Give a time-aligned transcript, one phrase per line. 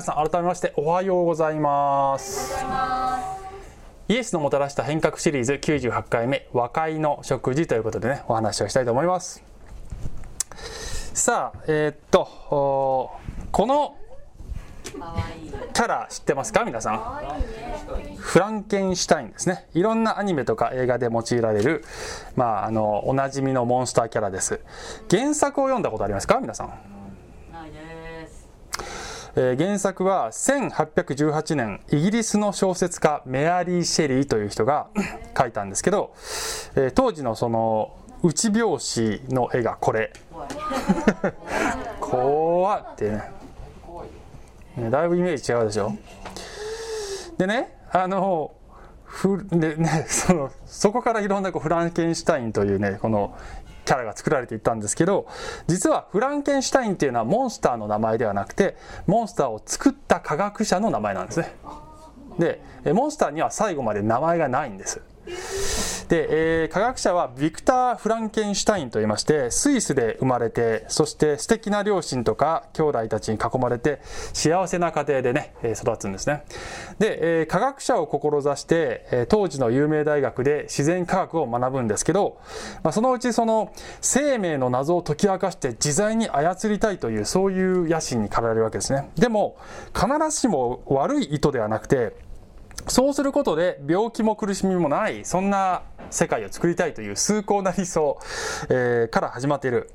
[0.00, 2.54] 皆さん改めましておはようございます。
[4.08, 9.44] イエスのもたらした変革シリーズ98回目和解の食事ということでねお話をしたいと思います。
[11.12, 12.26] さあえー、っと
[13.52, 13.98] この
[14.84, 16.64] キャラ知ってますか？
[16.64, 17.02] 皆さん。
[18.16, 19.66] フランケンシュタインですね。
[19.74, 21.84] いろんなアニメとか映画で用いられる、
[22.36, 24.60] まあ、あのおなじみのモンスターキャラです。
[25.10, 26.40] 原作を読んだことありますか？
[26.40, 26.99] 皆さん。
[29.36, 34.88] えー、原作は1818年イギリスの小説家メアリー・シェリーという人が
[35.38, 36.12] 書いたんですけど、
[36.74, 40.12] えー、当時のその内拍子の絵がこれ。
[42.00, 43.30] 怖 ってね。
[44.76, 45.92] ねだいぶイメージ違うでしょ？
[47.38, 48.52] でねあの
[49.04, 53.34] ふでねそのそこからいろんなこうフランケンシュタインというねこの
[53.90, 55.26] キャラが作られていったんですけど
[55.66, 58.76] 実はフランケンシュタインっていうのはモンスターの名前ではなくて
[59.08, 61.56] モンスターを作った科学者の名前なんですね。
[62.38, 65.02] でモンスターには最後まで名前がないんです。
[66.10, 74.00] で、えー、科学者はビクター・フランケンシュタインと言いましてスイスで生まれてそして素敵な両親とか兄弟たちに囲まれて
[74.32, 76.42] 幸せな家庭でね育つんですね。
[76.98, 82.40] で、えー、科学者を志して、えー、当時の有名大学で自然科学を学ぶんですけど、
[82.82, 89.10] まあ、そのうちその生命の謎を解き明かして自在に操りたいというそういう野心に駆られるわけですね。
[89.16, 89.56] でも
[89.94, 92.29] 必ずしも悪い意図ではなくて
[92.88, 98.18] そうすることで病気も苦しみもないそんな世界を作りたいという崇高な理想、
[98.68, 99.90] えー、から始まっている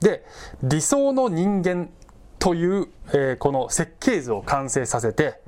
[0.00, 0.24] で
[0.62, 1.90] 理想の人間
[2.38, 5.40] という、えー、この設計図を完成させて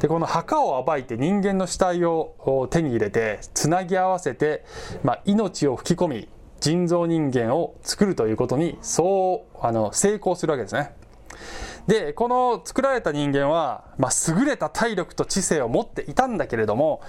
[0.00, 4.64] でこの墓を暴いて人間の死体を手に入れてつなぎ合わせて、
[5.02, 6.28] まあ、命を吹き込み
[6.60, 10.94] 人造人間を作るということにそうあの成功するわけですね。
[11.86, 17.00] で、この作られた人間は、まあ、優れた体力と知性を持っていたんだけれども、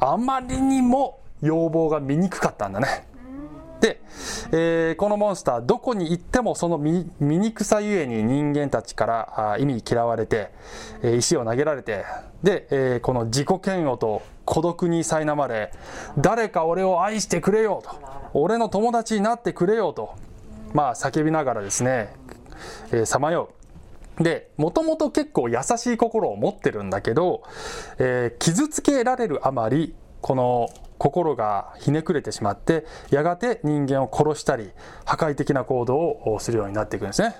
[0.00, 3.06] あまりにも要望が醜かったんだね。
[3.80, 4.00] で、
[4.50, 10.50] えー、このモンスター、どこに行ってもその醜さゆえに人間たちから意味嫌われて、
[11.02, 12.04] えー、石を投げられて、
[12.42, 15.72] で、えー、この自己嫌悪と孤独に苛まれ、
[16.18, 17.90] 誰か俺を愛してくれよと、
[18.34, 20.16] 俺の友達になってくれよと、
[20.74, 22.12] まあ叫びながらですね、
[23.04, 23.57] さまよう。
[24.20, 27.42] で、もともと結構優しい心を持ってるんだけど、
[27.98, 30.68] えー、傷つけられるあまり、この
[30.98, 34.70] 心がひねくれてしまって、やがて人間を殺したり、
[35.04, 37.36] 破壊的な行動をするようになっていくんですね。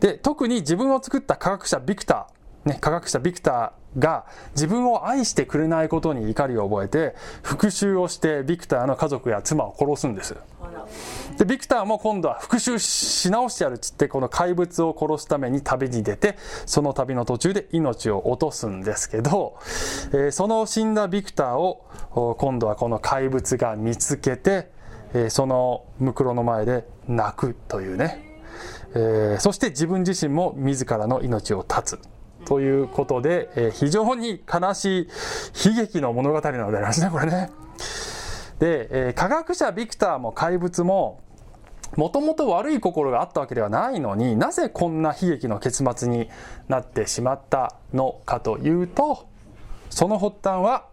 [0.00, 2.35] で、特に自分を作った科学者ビクター、
[2.66, 10.36] ね、科学者ビクターが自分を愛してくれないことに怒りを覚えて復讐をしてビクターの家族や妻を殺すんです。
[11.38, 19.58] で、ビクターも今度は復讐し直してやるっつって、この怪物を殺すために旅に出て、その旅の途中で命を落とすんですけど、
[20.12, 24.70] えー、その死んだビクターを、今度はこの怪物が見つけて、
[25.12, 28.40] えー、そのムクロの前で泣くというね。
[28.94, 32.15] えー、そして自分自身も自らの命を絶つ。
[32.46, 35.08] ということで、えー、非常に悲しい
[35.68, 37.50] 悲劇の物語なのでありますね、これね。
[38.58, 41.20] で、えー、科学者ビクターも怪物も、
[41.96, 46.28] もともと悪い心があったわけではないのになぜこんな悲劇の結末に
[46.68, 49.28] なってしまったのかというと
[49.88, 50.88] その発端は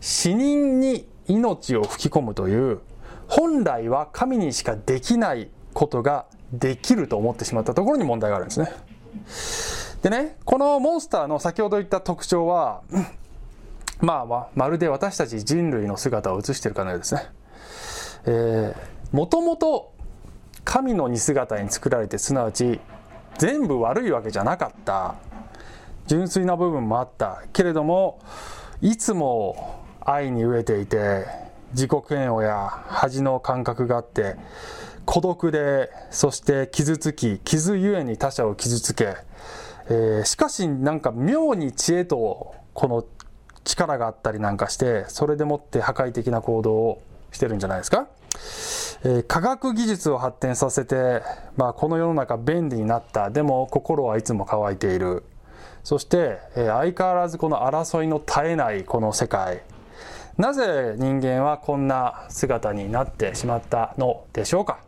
[0.00, 2.80] 死人に命を吹き込むという
[3.26, 8.72] 本来は神にしかできないことができると思ってしまったところに問題があるんですね。
[10.02, 12.82] でね、このモンスターの先ほど言った特徴は、
[14.00, 17.22] まあ、まるで私たち人類の姿を映しているかのようですね。
[18.26, 19.94] えーもともと
[20.64, 22.78] 神の似姿に作られてすなわち
[23.38, 25.14] 全部悪いわけじゃなかった
[26.06, 28.20] 純粋な部分もあったけれども
[28.82, 31.24] いつも愛に飢えていて
[31.72, 34.36] 自己嫌悪や恥の感覚があって
[35.06, 39.14] 孤独でそして傷つき傷ゆえに他者を傷つけ、
[39.88, 43.04] えー、しかしなんか妙に知恵とこの
[43.64, 47.02] 力があったりなんかしてそれでもって破壊的な行動を
[47.32, 48.06] してるんじゃないですか？
[49.04, 51.22] えー、科学技術を発展させて、
[51.56, 53.30] まあ、この世の中便利になった。
[53.30, 55.22] でも心はいつも乾いている。
[55.84, 59.62] そして、えー、相変わらずこの争いの絶えないこの世界。
[60.36, 64.80] なぜ人間はこんな姿になってしまったのでしょうか？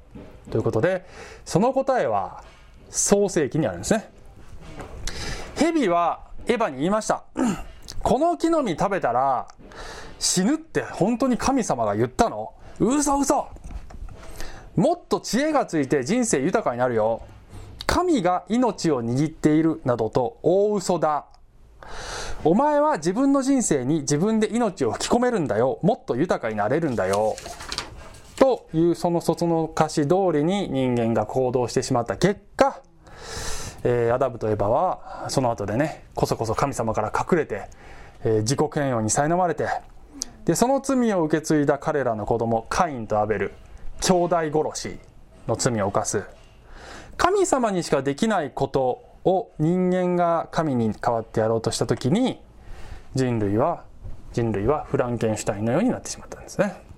[0.50, 1.06] ということで
[1.44, 2.44] その答えは
[2.88, 4.10] 創世記にあるんですね。
[5.60, 7.24] 蛇はエヴァに言いました
[8.02, 9.46] この木の実食べたら
[10.18, 12.54] 死ぬって本当に神様が言ったの？
[12.78, 13.48] 嘘嘘
[14.74, 17.22] もっと知恵がついて人生豊かになるよ。
[17.86, 21.26] 神が命を握っているなどと大嘘だ。
[22.44, 25.78] お前は自分の人生に自分で命を吹き込めるんだよ。
[25.82, 27.34] もっと豊かになれるんだよ。
[28.36, 32.80] というそのその歌詞通りに人間が行動してしまった結果、
[33.84, 37.68] えー、アダムとエバはその後でねこそこそ神様から隠れて、
[38.24, 39.66] えー、自己嫌悪に苛まれて
[40.44, 43.52] でその罪を受け継いだ彼らの子供カインとアベル
[44.00, 44.36] 兄弟
[44.72, 44.98] 殺し
[45.46, 46.24] の罪を犯す
[47.16, 52.40] 神様にしかできないことを人間が神に代わってやろうとした時に
[53.14, 53.84] 人類は
[54.32, 56.90] 人類はフランケンシュタインのようになってしまったんですね。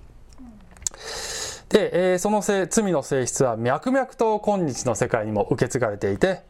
[1.69, 6.43] で、えー、そのせ罪の性質は脈々と今日の世界にも受け継がれていて、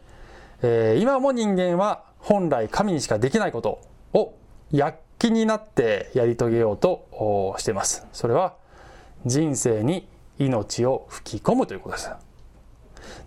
[0.65, 3.81] えー、今も人間は本来神にしかできないこと
[4.13, 4.33] を
[4.71, 8.07] 躍起になってやり遂げようとしています。
[8.13, 8.55] それは
[9.25, 10.07] 人生に
[10.39, 12.11] 命を吹き込むということです。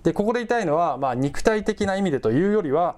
[0.03, 2.97] で、ここで言いたいのは、まあ、肉体的な意味でというよりは、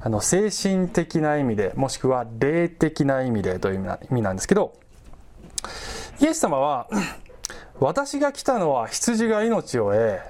[0.00, 4.74] あの、精神的な意味で、もしくは霊的な意味でという意味なんですけど、
[6.20, 6.88] イエス様は、
[7.80, 10.20] 私が来たのは羊が命を得、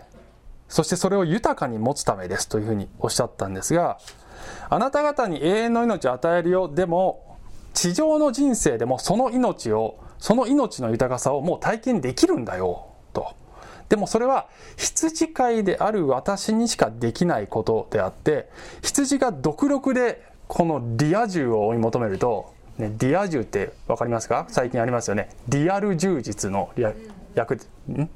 [0.68, 3.98] そしてそれを豊かに持つためですというふうにおっしゃったんですが、
[4.70, 6.68] あなた方に永遠の命を与えるよ。
[6.68, 7.38] でも、
[7.74, 12.88] 地上の人生でもその命を、その命の豊かさをもう体験できるんだよ。
[13.12, 13.34] と。
[13.88, 18.50] でもそれは羊飼いである私にしかできないことであって、
[18.82, 24.46] 羊が独力でこのリア充を追い求めると、ね、リア充って分かりますか？
[24.48, 25.30] 最近ありますよね。
[25.48, 26.70] リアル充実の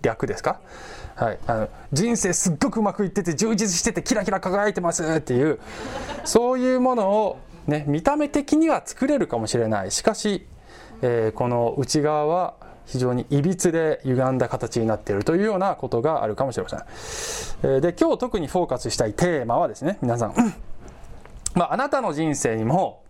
[0.02, 0.60] 略ですか？
[1.22, 5.60] はい、あの人生すっごくうまくいってて充実しててキラキラ輝いてますっていう
[6.24, 7.38] そういうものを、
[7.68, 9.92] ね、見た目的には作れるかもしれない。
[9.92, 10.48] しかし、
[11.00, 12.54] えー、この内側は
[12.86, 16.80] 非常にいびつで歪んだ形になっているというようなことがあるかもしれません。
[17.70, 20.34] えー、で今日特にフォーカスしたいテーマはですね皆さん、
[21.54, 23.04] まあ、あなたの人生にも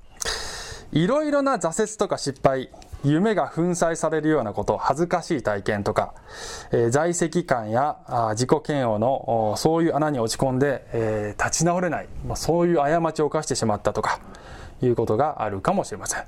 [0.92, 2.68] いろいろな挫折とか失敗
[3.04, 6.14] 夢が粉砕されるようなこと、恥ずかしい体験とか、
[6.70, 14.20] えー、在籍感やあ自己嫌悪のそういう穴に落ち込んで、えー、立ち直れない、まあ、そういう過ちを犯してしまったとか、
[14.86, 16.24] いうことがあるかもしれません。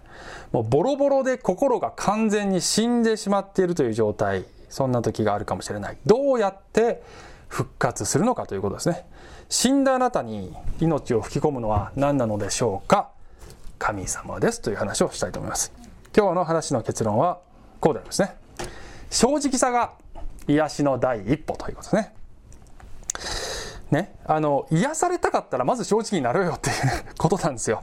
[0.53, 5.99] もうボロボロで心が完全に死んでしまっているという状態、そんな時があるかもしれない。
[6.07, 7.03] どうやって
[7.49, 9.07] 復活するのかということですね。
[9.49, 13.11] 死んだあなたに命を吹き込むのは何なのでしょうか
[13.79, 15.84] 神様ですという話をしたいと思います。
[16.17, 17.41] 今日の話の結論は
[17.81, 18.37] こうでありますね。
[19.11, 19.93] 正直さが
[20.47, 22.15] 癒しの第一歩ということですね。
[23.91, 26.77] ね、あの、癒されたかったらまず正直になろうよっていう
[27.19, 27.83] ことなんですよ。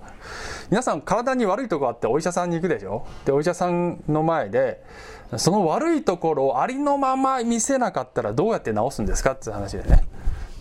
[0.69, 3.05] 皆さん体に悪いとこあってお医者さんに行くでしょ？
[3.25, 4.83] で、お医者さんの前で、
[5.37, 10.05] その悪いところをありのまま見せなかったらどうやって治すんですかっていう話でね。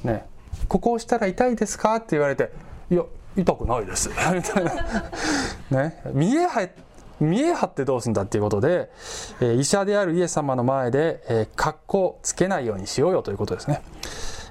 [0.04, 0.26] ね、
[0.68, 1.96] ここをしたら痛いですか？
[1.96, 2.50] って言われて、
[2.90, 3.02] いや、
[3.36, 4.08] 痛くないです。
[4.34, 5.82] みたいな。
[5.82, 6.46] ね、見え、
[7.20, 8.90] 見え張ってどうすんだっていうことで、
[9.40, 13.82] え医者であるイエス様の前で、え、格好つけないようにしようよということですね。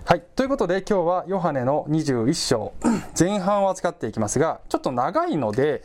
[0.06, 0.24] はい。
[0.36, 2.74] ということで今日はヨハネの21章
[3.20, 5.84] 前半を扱っていきますが、ちょっと長いので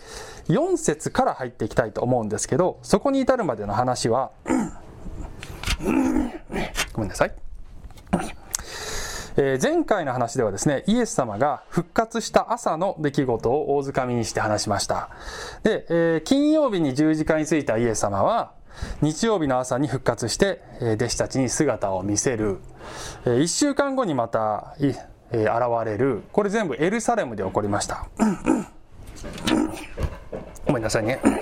[0.48, 4.31] 4節から入っていきたいと思うんですけど、そこに至るまでの話は
[6.94, 7.34] ごめんなさい。
[9.36, 15.10] えー、前回の話ではですね、イエス様が復活した朝の出来事を大掴みにして話しました。
[15.64, 18.53] で、えー、金曜日に十字架についたイエス様は、
[19.00, 22.58] 日曜日の朝に復活して、えー、弟子たちに姿を見せる。
[23.24, 26.22] えー、一週間後にまた、えー、現れる。
[26.32, 28.06] これ全部エルサレムで起こりました。
[30.64, 31.19] ごめんなさいね。
[31.24, 31.32] 今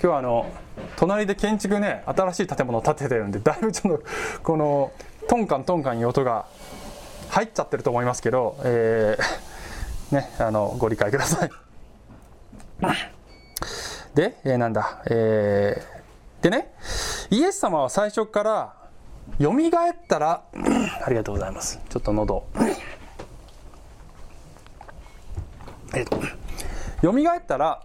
[0.00, 0.46] 日はあの、
[0.94, 4.04] 隣で建築ね、新しい建物を建ててるんで、だいぶちょっと、
[4.44, 4.92] この、
[5.26, 6.46] トンカントンカンいう音が
[7.34, 11.50] 入っちゃってると思いますけど、えー、ね、あの、ご理解ください。
[14.14, 16.72] で、えー、なんだ、えー、でね、
[17.30, 18.74] イエス様は最初から、
[19.40, 20.44] 蘇ったら、
[21.04, 21.80] ありがとうございます。
[21.88, 22.46] ちょっと喉。
[25.92, 26.20] えっと、
[27.02, 27.82] 蘇ったら、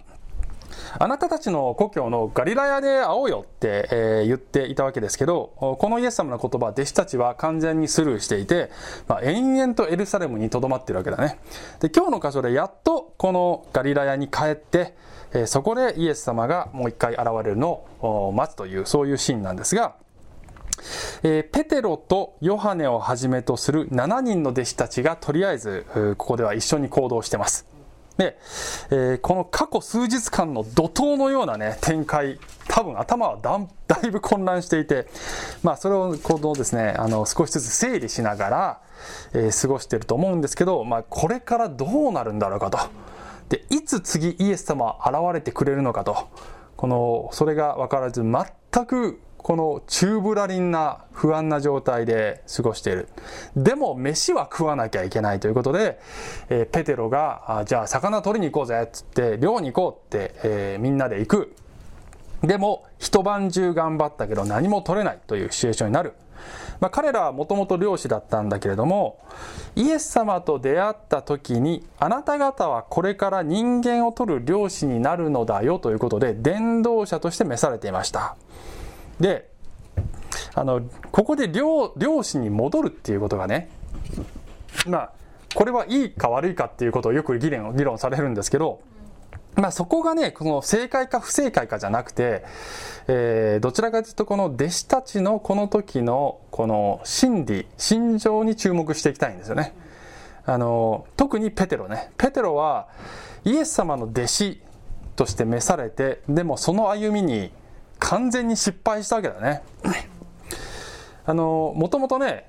[0.97, 8.71] あなたたちの故郷のガリラヤで会おうよって、えー、言っていたわけですけど、このイエス様の言葉、弟子たちは完全にスルーしていて、
[9.07, 11.39] まあ、延々とエルサレムに留まってるわけだね。
[11.79, 14.95] で、今日の箇所でやっとこのガリラヤに帰って、
[15.33, 19.95] えー、そこでイエス様がもう一回現れるのを待つという、そういうシーンなんですが、
[21.23, 27.78] えー、ペテロとヨハネをはじめとする7人の弟子たちがとりあえず、ここでは一緒に行動してます。
[28.19, 28.37] で、
[28.91, 33.57] えー、この過去数日間の怒涛のようなね、展開多分頭はだ
[33.87, 35.07] だいぶ混乱していて、
[35.63, 38.81] まあ、それをこのですねあの少しずつ整理しながら、
[39.33, 42.77] えー、過ごしてると思うんですけど、まあ、これからどうなるんだろうかと。
[43.47, 46.27] でいつ次イエス様現れてくれるのかと。
[46.75, 53.09] このそれが分からず全くこの宙ぶらりんな不安な状態で過ごしている。
[53.55, 55.99] でも飯は食わなきゃいけないということで、
[56.49, 61.55] えー、ペテロが、じゃあ魚取りに行こうぜっつって漁に行こうって、えー、みんなで行く。
[62.43, 66.13] でも一晩中頑張ったけど何も取れないというシチュエーションになる。
[66.79, 69.19] まあ、彼らはもともと漁師だったんだけれども
[69.75, 78.35] イエス様と出会った時にあなた方はこれから人間を取る漁師になるのだよということで伝道者として召されていました
[79.19, 79.49] で
[80.55, 83.69] あのここで漁漁師に戻るっていうことがね
[84.87, 85.11] まあ
[85.53, 88.81] これはいいか悪いかっていうことをよく議論議論されるんですけど
[89.55, 92.43] まあそこがね、この正解か不正解かじゃなくて、
[93.07, 99.73] えー、どちらかというとこの弟子たちのこの時のこの心理、心情に注目していきたいんですよね。
[100.45, 102.11] あの、特にペテロね。
[102.17, 102.87] ペテロは
[103.43, 104.61] イエス様の弟子
[105.15, 107.51] として召されて、でもその歩みに
[107.99, 109.61] 完全に失敗したわけだね。
[111.25, 112.45] あの、もともとね、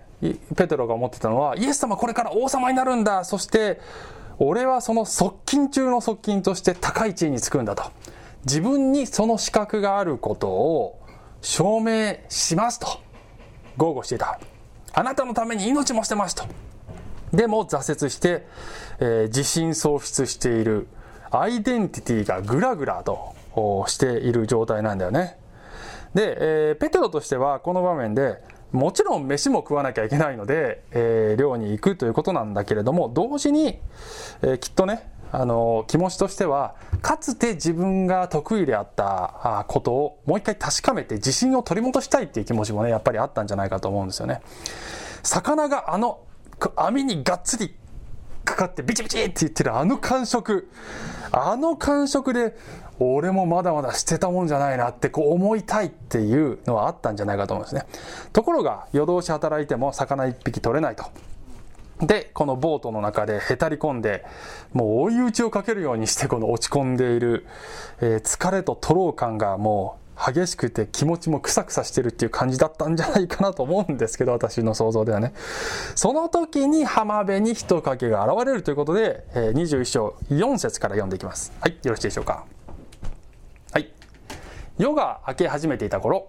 [0.56, 3.24] ペテロが思ってたのは、イエス様これから王様になるんだ。
[3.24, 3.80] そして、
[4.38, 7.84] 俺はその側近中の側近として高い地位につくんだと。
[8.44, 10.98] 自分にその資格があることを
[11.42, 12.86] 証明しますと
[13.76, 14.40] 豪語していた。
[14.92, 16.44] あなたのために命も捨てますと。
[17.34, 18.46] でも挫折して、
[18.98, 20.88] えー、自信喪失している。
[21.30, 23.34] アイデンティティがグラグラと
[23.86, 25.36] している状態なんだよね。
[26.14, 28.42] で、えー、ペテロとしてはこの場面で
[28.72, 33.78] もちろん飯も食わなきゃいけないので、えー、漁に行くということなんだけれども同時に、
[34.42, 44.40] えー、きっとねあの気持ちとしてはかつて自分が得意であったことをもう一回確かめて自信を取り戻したいっていう気持ちもねやっぱりあったんじゃないかと思うんですよね
[45.22, 46.20] 魚があの
[46.76, 47.74] 網にがっつり
[48.44, 50.68] かかってビチビチって言ってるあの感触
[51.30, 52.56] あの感触で
[53.00, 57.86] 俺もまだまだ捨てたもんじゃないなってこう思いたいっていうのはあったんじゃないかと思うんですね。
[58.32, 61.04] ところが夜通し働いても魚一匹取れないと。
[62.06, 64.24] でこのボートの中でへたり込んで
[64.72, 67.46] もう追い打ちをかけるようにしてこの落ち込んでいる、
[68.00, 75.32] えー、疲れと徒労感がもう激しくて気持ちもクサクサしてるっていう感じだったんじゃないかなと思うんですけど私の想像ではね。
[75.94, 81.52] その時に浜辺に人影が現れるということで、え、21章4節から読んでいきます。
[81.60, 82.59] はいよろしいでしょうか。
[84.80, 86.26] 夜が明け始めていた頃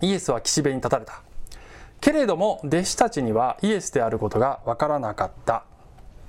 [0.00, 1.22] イエスは岸辺に立たれた。
[2.00, 5.64] けれども弟子たちにはイエスであることがわからなかった。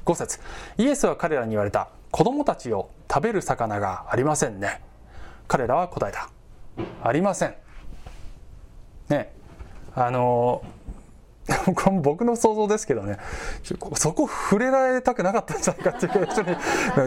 [0.08, 0.40] 5節。
[0.80, 1.90] イエスは彼らに言われた。
[2.10, 4.82] 子供たちを食べる魚がありませんね。
[5.48, 6.28] 彼らは答えた。
[7.04, 7.56] ありません。
[9.10, 9.32] ね。
[9.94, 10.64] あの
[12.02, 13.18] 僕の想像ですけどね。
[13.96, 16.42] そこ触れられたくなかったんじゃないかっていう人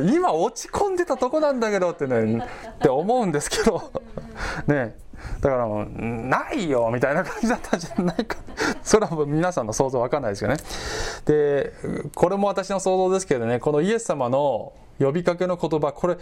[0.00, 2.38] に 今落ち込んでたとこなんだけどってね
[2.76, 3.90] って思うんですけど。
[4.66, 4.96] ね。
[5.42, 8.38] だからもうないよみたいな感じだったんじゃないか。
[8.82, 10.56] それはもう皆さんの想像わかんないですよね。
[11.26, 11.72] で
[12.14, 13.58] これも私の想像ですけどね。
[13.60, 16.16] このイエス様の呼びかけの言葉これ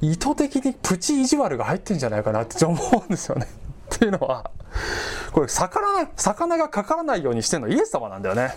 [0.00, 3.46] 意図的にプチ意地悪が入ってんじゃないかなって思うんですよね。
[3.94, 4.50] っていうのは
[5.32, 8.54] これ魚魚がかからないようにしてるのはイエス様なんだよね。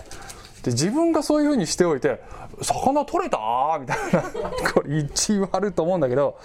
[0.62, 2.20] で自分がそういうふうにしておいて
[2.62, 3.38] 「魚取れた?」
[3.80, 4.22] みたいな。
[4.74, 6.38] これ一応あると思うんだけど、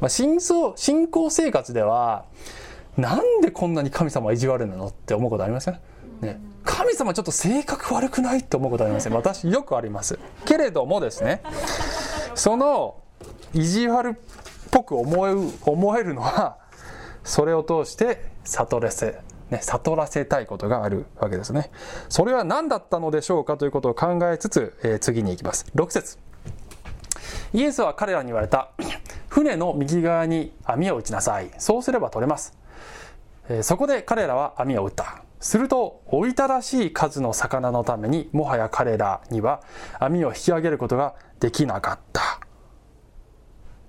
[0.00, 2.24] まあ、信信仰生活では
[2.96, 5.78] なんでこんなに神様意地悪なのって思うことありません？
[6.20, 6.40] ね。
[6.64, 9.14] 神様ちょっと性格悪くないって思うことありません？
[9.14, 10.18] 私よくあります。
[10.44, 11.42] けれどもですね
[12.34, 12.96] その
[13.54, 14.14] 意地悪っ
[14.70, 15.32] ぽく思え
[15.64, 16.56] 思えるのは
[17.26, 19.18] それを通して悟らせ、
[19.50, 21.70] ね、悟らせたいことがあるわけですね。
[22.08, 25.66] それは何だったのでしょうかということを考えつつ、えー、次に行きます。
[25.74, 26.18] 6節
[27.52, 28.70] イエスは彼らに言われた。
[29.28, 31.50] 船の右側に網を打ちなさい。
[31.58, 32.56] そうすれば取れます。
[33.48, 35.22] えー、そこで彼らは網を打った。
[35.40, 39.62] すると、おいたらしい数の魚のために、もはや彼らには
[39.98, 42.40] 網を引き上げることができなかった。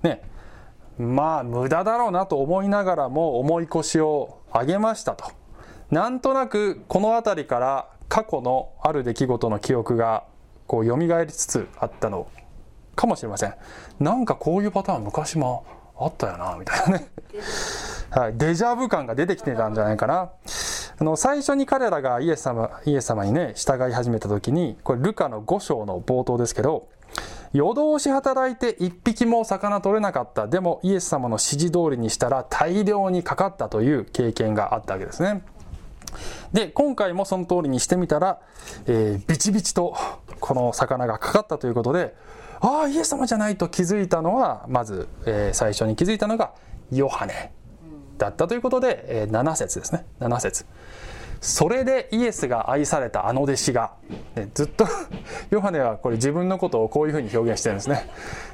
[0.03, 0.21] ね。
[0.97, 5.25] まあ無駄だろうなと思いながらも重い腰を上げましたと。
[5.91, 10.25] なんとなくこの辺りから過去のある出来事の記憶が
[10.65, 12.27] こう蘇りつつあったの
[12.95, 13.53] かもしれません。
[13.99, 15.65] なんかこういうパターン昔も
[15.99, 17.07] あったよな、みたいなね。
[18.09, 20.31] はい、デジャブ感が出てきてたんじゃないかな。
[20.99, 26.87] あの、最初に彼らがイエス様、イエス様にね、従い始めた時に、これルカの5章の冒頭ですけど、
[27.53, 30.47] 夜通し働いて一匹も魚取れなかった。
[30.47, 35.43] でもイエス様の指示通りにしたら大量にかかったという経験があったわけですね。
[36.53, 38.39] で今回もその通りにしてみたら、
[38.85, 39.95] えー、ビチビチと
[40.39, 42.15] この魚がかかったということで
[42.59, 46.53] ああイエス様じゃないと気づいたのはまず、えー、最初に気づいたのが
[46.91, 47.51] ヨハネ
[48.17, 50.05] だったということで、えー、7節ですね。
[50.19, 50.65] 7節。
[51.41, 53.91] それでイエスが愛されたあの弟子が、
[54.35, 54.87] ね、ずっと
[55.49, 58.09] ヨハネはこれ自分のことをこういうふうに表現してるんですね。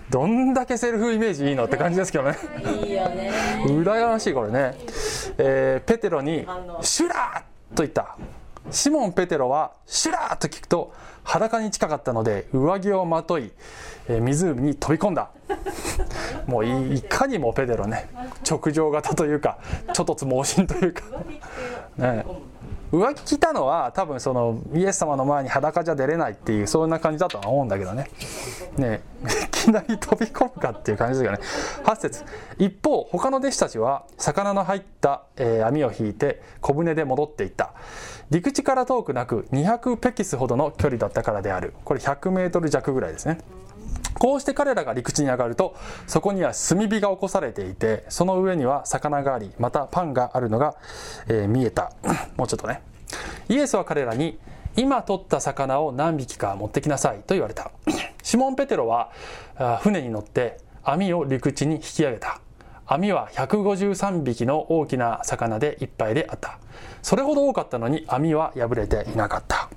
[0.09, 2.37] どんだけセルフイメージいいのって感じですけどね。
[2.83, 3.31] いいよね。
[3.65, 4.75] 羨ましいこれね、
[5.37, 6.45] えー、ペテロに
[6.81, 8.17] 「シュラー!」と言った。
[8.71, 13.51] シモン・ペテロは「シュラー!」と聞くと裸に近かったので上着をまとい、
[14.07, 15.29] えー、湖に飛び込んだ。
[16.47, 18.09] もういかにもペテロね。
[18.49, 19.57] 直情型というか
[19.93, 21.01] ちょっとつ猛進というか。
[21.97, 22.25] ね
[22.93, 28.07] 浮気来たのは多分そのイエス様の前に裸じゃ出れないっていうそんな感じだとは思うんだけどね。
[28.77, 31.39] ねいきなり飛び込むかっていう感じですよね。
[31.85, 32.23] 8節。
[32.59, 37.73] 一方他の弟子たちは魚の入った、えー、網を引いて小舟で戻っていった。
[38.29, 41.73] 陸地から遠くなく200ペキスほどの距離だったからである。
[41.85, 43.39] これ100メートル弱ぐらいですね。
[44.19, 45.75] こうして彼らが陸地に上がると
[46.07, 50.75] そこには炭火が起こされていてその上には魚がありまたパンがあるのが、
[51.27, 51.91] えー、見えた。
[52.37, 52.81] もうちょっとね。
[53.49, 54.39] イエスは彼らに
[54.75, 57.71] 今取った魚を何匹か持ってきなさいと言われた。
[58.23, 59.11] シモン・ペテロは
[59.81, 62.39] 船に乗って網を陸地に引き上げた。
[62.85, 66.59] 網は153匹の大きな魚でいっぱいであった。
[67.01, 69.69] それほど多かったのに網は破れていなかった。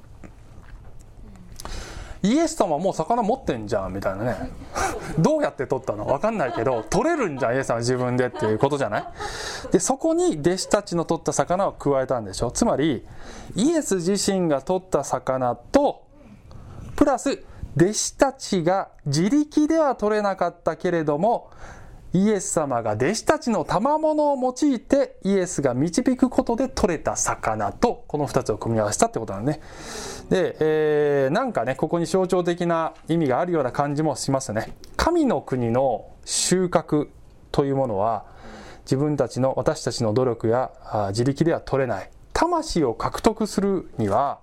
[2.27, 4.51] イエス様もう魚持ってんじゃんみたいなね。
[5.19, 6.05] どうやって取ったの？
[6.07, 9.05] 分かんないけど取れるんじゃんイエス様自分でっていうことじゃない？
[9.71, 12.51] でそこに弟子たちの取った魚を加えたんでしょ？
[12.51, 13.07] つまり
[13.55, 16.03] イエス自身が取った魚と
[16.97, 17.43] プラス
[17.77, 21.51] 弟子たちが自力では取れなかったけれども
[22.15, 29.61] イエス様が弟子たちの賜物を用いてイエスが導くことで取れた魚とこの2つを組み合わせたってことなんね。
[30.31, 34.77] で、えー、なんかね、ここに象徴的な意味があるような感じもしますね。
[34.97, 37.09] 神の国の収穫
[37.53, 38.25] というものは
[38.85, 40.71] 自分たちの私たちの努力や
[41.11, 42.11] 自力では取れない。
[42.33, 44.41] 魂を獲得するには、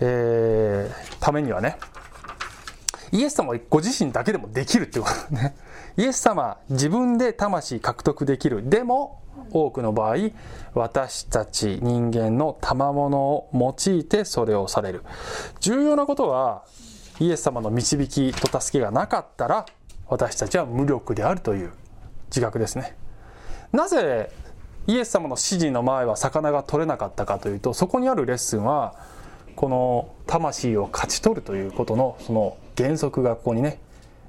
[0.00, 1.78] えー、ためにはね、
[3.12, 5.54] イエス様ご自身だけでもできるっていうことね。
[5.96, 10.16] イエス様自分で魂獲得できるでも多くの場合
[10.74, 15.02] 私たち人間の賜物を用いてそれをされる
[15.60, 16.64] 重要なことは
[17.20, 19.66] イエス様の導きと助けがなかったら
[20.08, 21.72] 私たちは無力であるという
[22.28, 22.96] 自覚ですね
[23.72, 24.30] なぜ
[24.86, 28.94] イエス様の指示の前は魚が取れなかったかというとそこにあるレッスンは
[29.56, 33.80] この魂を勝ち取るということのその原則がここにね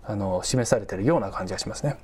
[0.03, 1.97] あの示されてるような感じがしますね。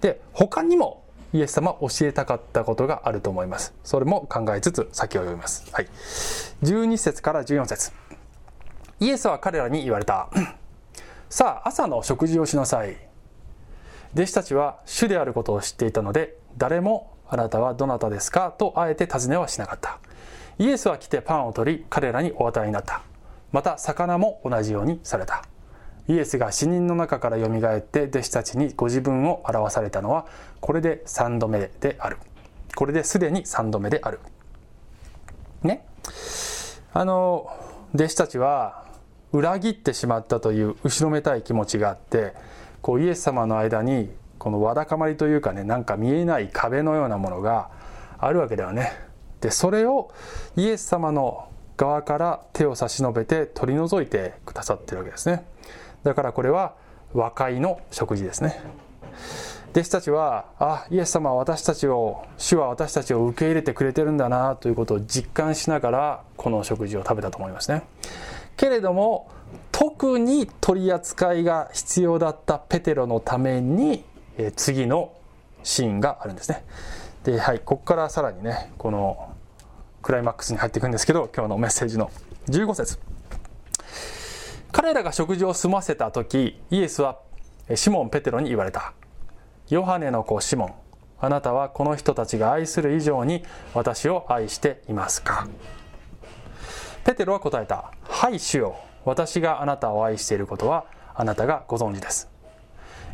[0.00, 1.01] で他にも
[1.32, 3.74] イエス様教えたかったことがあると思います。
[3.84, 5.70] それも考えつつ先を読みます。
[5.72, 5.88] はい。
[6.62, 7.92] 12節から14節
[9.00, 10.28] イエスは彼らに言われた。
[11.30, 12.96] さあ、朝の食事をしなさい。
[14.14, 19.98] 弟子たちは主であることを知っていたので、誰もあなたはどなたですかとあえて尋ねはしなかった。
[20.58, 23.02] イエスは来てパンを取り、彼らにお与えになった。
[23.52, 25.42] また、魚も同じようにされた。
[26.08, 30.26] イエスが死人の中からよみがえって弟子たちにご自分を表されたのは
[30.60, 32.18] これで3度目である。
[32.74, 34.20] これですでに3度目である。
[35.62, 35.86] ね。
[36.92, 37.50] あの
[37.94, 38.84] 弟子たちは
[39.32, 42.34] 裏切ってしまったという後ろめたい気持ちがあって
[42.82, 47.70] こうイエス様の間にこのわだかまりというかねなんか見えない壁のようなものが
[48.18, 48.92] あるわけではね。
[49.40, 50.12] でそれを
[50.56, 55.44] イエス様の側から手を差し伸べて取り除いてくださってるわけですね。
[56.04, 56.74] だからこれは
[57.14, 58.60] 和解の食事ですね。
[59.72, 67.82] 弟子たちはあイエス様は私たちを主は私たちを受け入れてくれてるんだなということを実感しながらこの食事を食べたと思いますね。
[68.56, 69.30] けれども
[69.70, 74.04] 特に取り扱いが必要だったペテロのために、
[74.38, 75.12] え次の
[75.62, 76.64] シーンがあるんですね。
[77.24, 79.32] ではいここからさらにねこの
[80.02, 82.10] クライマックスに入っていくんですけど今日のメッセージの
[82.48, 83.11] 15節。
[84.72, 87.18] 彼らが食事を済ませた時イエスは
[87.74, 88.94] シモン・ペテロに言われた。
[89.68, 90.74] ヨハネの子シモン
[91.20, 95.46] あなたはこの人たちが愛する以上に私を愛していますか？
[97.04, 97.92] ペテロは答えた。
[98.02, 98.76] はい主よ。
[99.04, 102.28] 私があなたを愛していることはあなたがご存知です。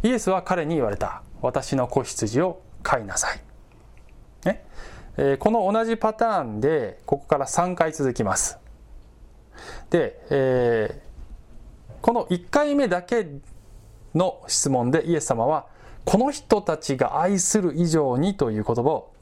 [0.03, 1.23] イエスは彼に言われた。
[1.43, 3.41] 私の子羊を飼いなさい、
[4.45, 4.65] ね？
[5.17, 8.59] えー、この同じパターンでここから3回続きます。
[9.91, 11.08] で、えー
[12.01, 13.27] この1回目だけ
[14.15, 15.67] の質問でイエス様は
[16.05, 19.13] この人たちが愛する以上にという言葉を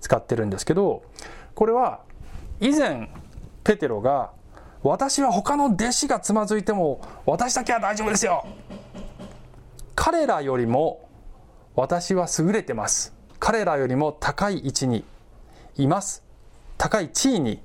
[0.00, 1.02] 使ってるんですけど
[1.54, 2.00] これは
[2.60, 3.10] 以前
[3.64, 4.32] ペテロが
[4.82, 8.44] 私は他の弟子がつまずいても私だけは大丈夫ですよ。
[9.94, 11.08] 彼らよりも
[11.76, 13.14] 私は優れてます。
[13.38, 15.04] 彼らよりも高い位置に
[15.76, 16.24] います。
[16.78, 17.60] 高い地位に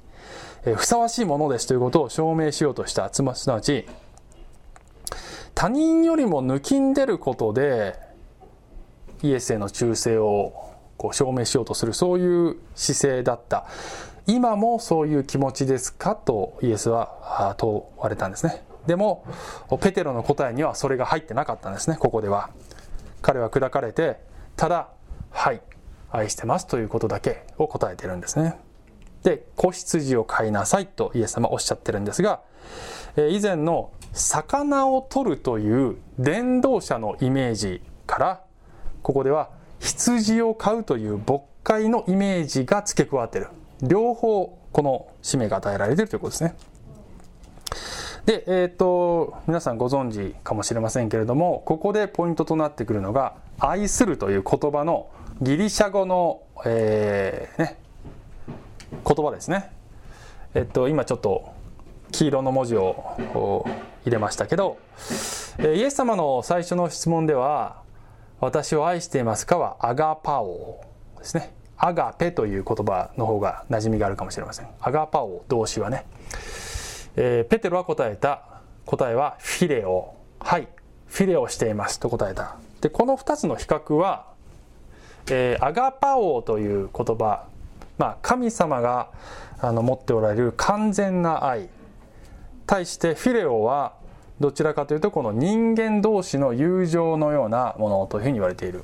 [0.76, 3.88] ふさわしいものですということを証明しようとしたすなわち
[5.60, 8.00] 他人よりも抜きんでることで
[9.24, 10.54] イエスへの忠誠を
[10.98, 13.66] こう証明しようとするそういう姿勢だった。
[14.28, 16.16] 今もそういう気持ちですか？
[16.16, 18.64] とイエスは問われたんですね。
[18.86, 19.26] でも
[19.82, 21.98] ペテロの答えにはそれが入ってなかったんですね。
[21.98, 22.52] ここでは。
[23.24, 24.20] 彼は砕かれて
[24.58, 24.90] ただ
[25.32, 25.62] 「はい
[26.12, 28.60] 愛してます」ということだけを答えてるんですね。
[29.24, 32.42] で子羊を飼いなさいとイエス様おっしゃってるんですが
[33.18, 38.42] 以前の魚を取るという伝道者のイメージから
[39.02, 39.50] ここでは
[39.80, 43.48] 羊を飼うという牧会のイメージが付け加わっている
[43.82, 46.56] 両方この使命が与えられているということですね
[48.26, 55.08] で、えーと、皆さんご存知かもしれませんけれどもここでポイントとなってくるのが「愛する」という言葉の
[55.42, 57.78] ギリシャ語の、えー、ね、
[59.06, 59.72] 言葉ですね。
[60.56, 61.54] えっと、今ちょっと
[62.12, 63.66] 黄色の文字を
[64.08, 64.78] 入れましたけど
[65.60, 67.82] えイエス様の最初の質問では
[68.40, 70.82] 「私を愛していますか?」は「アガパオ」
[71.20, 71.54] ですね。
[71.80, 74.68] アガペという言葉の方が馴染みがあるかもしれません。
[74.82, 76.06] アガパオ動詞はね。
[77.16, 80.16] えー、ペテロは答えた答えはフィレオ。
[80.40, 80.68] はい、
[81.08, 82.56] フィレオしていますと答えた。
[82.82, 84.26] で、この2つの比較は、
[85.30, 87.46] えー、アガパオという言葉、
[87.98, 89.10] まあ、神様が
[89.60, 91.70] あの持っておられる完全な愛。
[92.68, 93.94] 対してフィレオは
[94.40, 98.84] どちらかというとこの人間同士の友情のようなものというふうに言われている。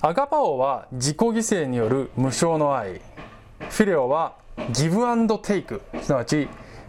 [0.00, 3.00] アガパオは自己犠牲による無償の愛。
[3.68, 4.34] フィレオは
[4.72, 5.82] ギブアンドテイク。
[6.02, 6.48] すなわち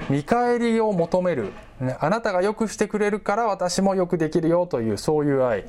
[0.10, 1.54] 見返りを求める、
[2.00, 5.66] あなたが良くしてくれるから私もよくできるよというそういう愛。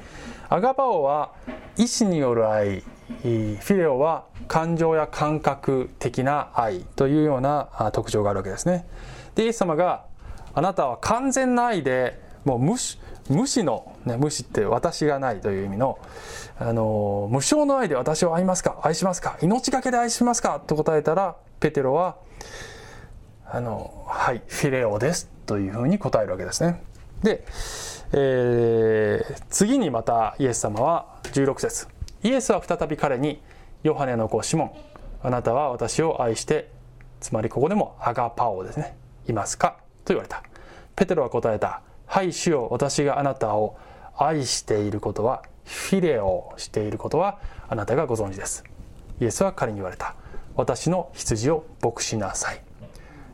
[0.49, 1.33] アガパオは
[1.77, 2.81] 意志による愛。
[2.81, 8.87] フィレオは感情や感覚的な愛というような特徴があるわけですね。
[9.35, 10.07] でイエス様が
[10.55, 15.99] あなたは完全な愛でもう無視無視の、ね、無視って私がないという意味の
[16.59, 18.81] あの無償の愛で私を愛ますか？
[18.83, 19.39] 愛しますか？
[19.43, 20.61] 命がけで愛しますか？
[20.61, 22.17] と答えたらペテロは
[23.47, 26.83] あのはいフィレオですというふうに答えるわけですね。
[27.23, 27.45] で、
[28.13, 31.89] えー、次にまたイエス様は16節。
[32.23, 33.41] イエスは再び彼に
[33.83, 34.73] ヨハネの子シモン
[35.23, 36.71] あなたは私を愛して
[37.21, 38.97] つまりここでもアガパオですね。
[39.29, 39.77] いますか？
[40.05, 40.43] と言われた。
[40.97, 43.77] ペテロは答えたはい主よ私があなたを
[44.17, 48.65] 愛していることはフィレをしていることはあなたがご存知です
[49.21, 50.15] イエスは彼に言われた
[50.55, 52.63] 私の羊を牧しなさい、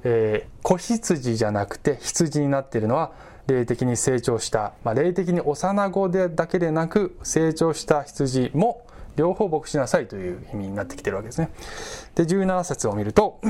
[0.05, 3.13] えー、子羊じゃなくて羊になっているのは
[3.47, 11.51] 霊的に成長した、まあ、霊的に幼子でだけでなく成長した羊も両方牧しなさいという意味になってきてるわけですね。
[12.15, 13.41] で17節を見ると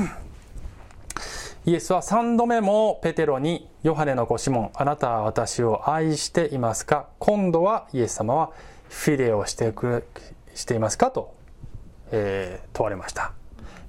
[1.63, 7.05] イエスは3度目もペテロに、ヨハネの子シモン、あなたは私を愛していますか？
[7.19, 8.51] 今度はイエス様は
[8.89, 10.03] フィレをしてく
[10.55, 11.11] していますか？
[11.11, 11.35] と、
[12.11, 13.33] えー、問われました。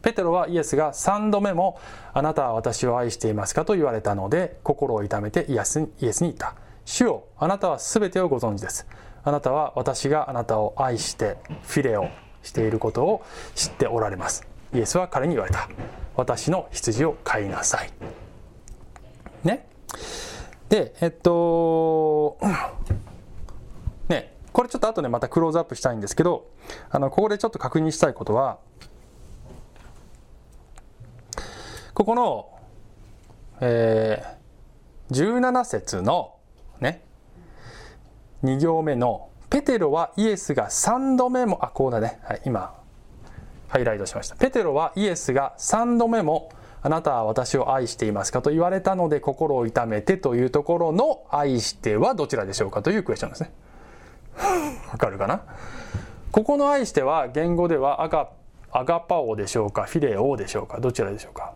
[0.02, 1.80] ペテロはイエスが3度目も
[2.12, 3.64] あなたは私を愛していますか？
[3.64, 6.54] と言われたので心を痛めてイエスにイエスに言った。
[6.84, 8.86] 主よあなたは全てをご存知です。
[9.24, 12.08] あなたは私があなたを愛してフィレを
[12.42, 14.46] していることを知っておられます。
[14.74, 15.70] イエスは彼に言われた。
[16.16, 17.90] 私の羊を飼いなさい。
[19.44, 19.66] ね。
[20.68, 22.38] で、えっと、
[24.08, 26.50] ね、これちょっと後でまたクローズアップしたいんですけど、
[26.90, 28.58] あの、ここでちょっと確認したいことは、
[31.94, 32.48] ここの、
[33.60, 36.36] えー、17節の
[36.80, 37.02] ね、
[38.42, 42.18] 2行目の、ペテロはイエスが3度目も、あ、こうだね。
[42.22, 42.81] はい、今、
[43.72, 44.36] ハイライトしました。
[44.36, 46.50] ペテロはイエスが3度目も
[46.82, 53.50] あなたは私を愛していますかと言われたので心を痛めてというところの愛してはどちらでしょうかというクエスチョンですね。
[54.92, 55.40] わかるかな
[56.32, 58.28] ここの愛しては言語ではアガ
[58.72, 61.54] アガパオでしょうかフィレオでしょうかどちらでしょうか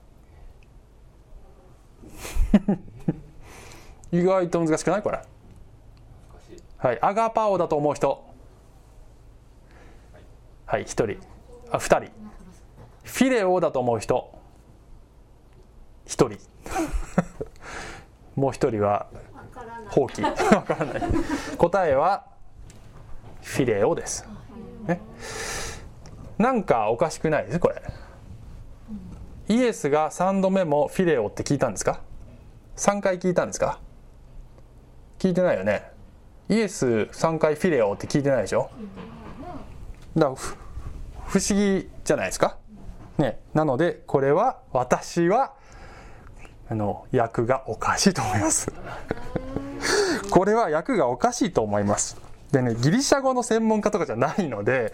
[4.11, 5.21] 意外と難しくないこれ。
[6.79, 8.25] はい、アガパオだと思う人。
[10.65, 11.36] はい、一人。
[11.71, 12.13] あ2人。
[13.05, 14.33] フィレオだと思う人。
[16.07, 16.39] 1人。
[18.37, 19.07] もう1人は
[19.89, 20.23] 放棄
[20.55, 21.03] わからない。
[21.57, 22.27] 答えは
[23.43, 24.29] フィレオです、
[24.87, 25.01] ね、
[26.37, 27.47] なんかおかしくない？
[27.47, 27.81] ですこれ。
[29.49, 32.01] イエスが3度目もフィレオって聞いたんですか
[32.77, 33.79] ？3回聞いたんですか？
[35.19, 35.91] 聞いてないよね。
[36.49, 38.69] イエス3回フィレオって聞いてないでしょ？
[40.17, 40.37] だから
[41.27, 42.57] 不思議じゃないですか？
[43.19, 43.39] ね。
[43.55, 45.55] なのでこれは私は
[46.69, 48.73] あの訳がおかしいと思います。
[50.31, 52.17] これは訳がおかしいと思います。
[52.53, 54.93] でねギリシャ語の専門家とかじゃないので、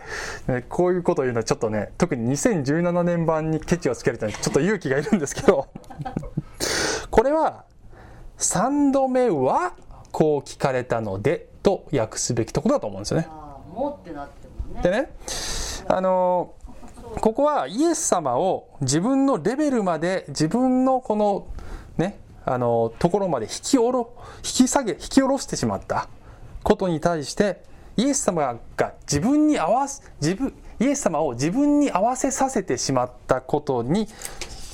[0.48, 5.68] ね、こういうことを言うのはちょっとね特に2017年版にケチをつけるとちょっと勇気がいるんですけど。
[7.10, 7.64] これは
[8.38, 9.74] 3度目は
[10.12, 13.28] こう聞かれたのでと訳すべきところだと思うんですよね。
[14.82, 15.10] でね
[15.92, 16.54] あの
[17.20, 21.46] ここはイエス様を自分のレベルまで自分のこの
[21.98, 26.08] ねあのところまで引き下ろ引き下げ引き下ろしてしまった
[26.62, 27.62] ことに対して
[27.98, 34.08] イエス様が自分に合わす自分イエス様を自分に合わせさせてしまったことに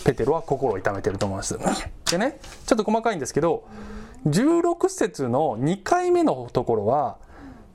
[0.05, 1.59] ペテロは心を痛めてると思います。
[2.13, 3.67] でねちょっと細かいんですけど
[4.25, 7.17] 16節の2回目のところは「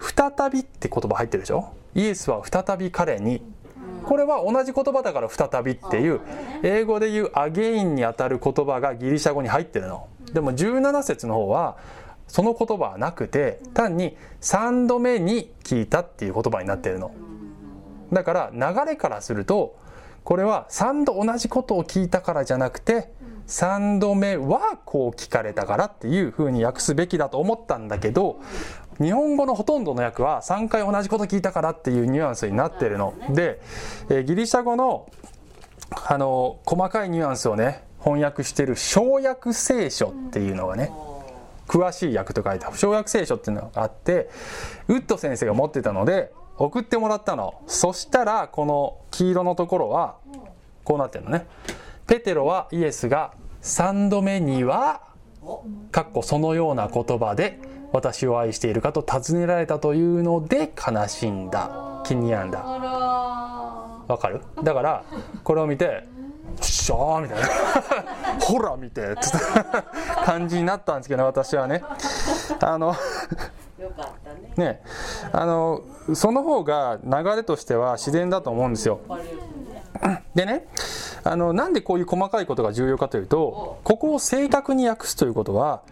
[0.03, 1.73] 再び」って言葉入ってるでしょ？
[1.95, 3.41] イエスは再び彼に。
[4.03, 6.19] これは同じ言葉だから再びっていう
[6.61, 10.07] 英語で言うアゲインにあたる言葉がギリシャ語に入ってるの。
[10.33, 11.77] でも17節の方は
[12.27, 17.11] その言葉はなくて単に3度目に聞いたっていう言葉になってるの。
[18.11, 19.77] だから流れからすると
[20.23, 23.09] これは3度同じことを聞いたからじゃなくて
[23.47, 28.41] 3度目はこう聞かれたからっていうふうに訳すべきだと思ったんだけど
[29.01, 33.13] 日本語のほとんどの訳は3回同じこと聞いたからっていうニュアンスになってるの。
[33.29, 33.59] で、
[34.09, 35.09] えギリシャ語の
[36.07, 40.91] あの細かいニュアンスをね翻訳してる小訳聖書っていうのがね
[41.67, 44.29] 詳しい訳と書いた小訳聖書っていうのがあって
[44.87, 47.61] ウッド先生が持ってたので送ってもらったの。
[47.67, 50.17] そしたらこの黄色のところは
[50.83, 51.45] こうなってるのね。
[52.13, 55.01] ペテロはイエスが3度目には
[55.91, 57.57] かっこそのような言葉で
[57.91, 62.03] 私を愛しているかと尋ねられたというので悲しんだ。
[62.05, 62.59] 気に病んだ。
[62.59, 64.41] わかる？
[64.63, 65.03] だから
[65.43, 65.91] これを見て「よ
[66.61, 67.47] っしゃー」みたいな
[68.45, 69.45] 「ほら見て」つって
[70.23, 71.83] 感じになったんですけど私はね。
[72.59, 72.93] あの
[74.55, 74.81] ね
[75.31, 75.81] あの
[76.13, 78.99] その方が流れとしては自然だと思うんですよ
[80.35, 80.67] でね
[81.23, 85.83] あのなんでこういう細かいことが重要かというとここを正確に訳すということは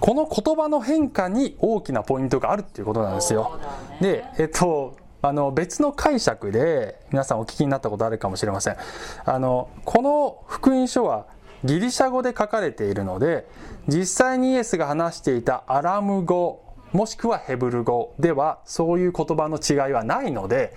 [0.00, 3.60] この言葉の変化に大きなポイントがあるっていうことなんですよ。
[4.00, 8.76] でえっとあの別の解釈で皆さんお聞きになったことあるかもしれません。
[9.24, 11.26] あのこの福音書は
[11.62, 13.46] ギリシャ語で書かれているので
[13.86, 20.74] 実際にイエスが話していたアラム語もしくはヘブル語ではそういう言葉の違いはないので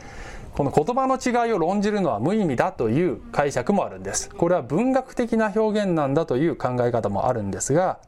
[0.56, 4.30] この言葉の違いを論じるのは無意味だという解釈もあるんです。
[4.30, 8.00] これは文学的な表現なんだという考え方もあるんですが、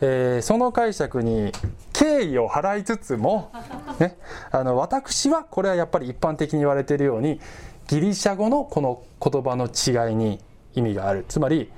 [0.00, 1.52] えー、その解釈に
[1.92, 3.50] 敬意を払いつつも、
[4.00, 4.16] ね、
[4.50, 7.40] あの私はこれはやっぱり一般的に言われているように
[7.88, 10.40] ギリシャ語のこの言葉の違いに
[10.74, 11.70] 意味があるつまり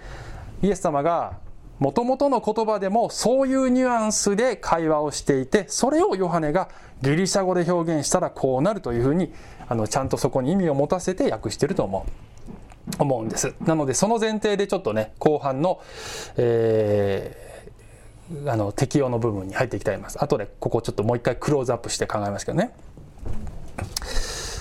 [0.63, 1.35] イエス様が
[1.79, 6.69] もともとの言葉でもそういうニュアンスで会話をしていてそれをヨハネが
[7.03, 9.33] ギリシャ語で表現したらこうなるというふうに
[9.69, 12.11] あのちゃんとそこに意味を持たせて訳してると思う。
[12.99, 13.55] 思うんです。
[13.61, 15.83] なのでその前提でちょっとね後半の、
[16.39, 20.25] えー、あの適用の部分に入っていきたいと思います。
[20.25, 22.73] 後でここちょっともう一回クローズアップして考えますけどね。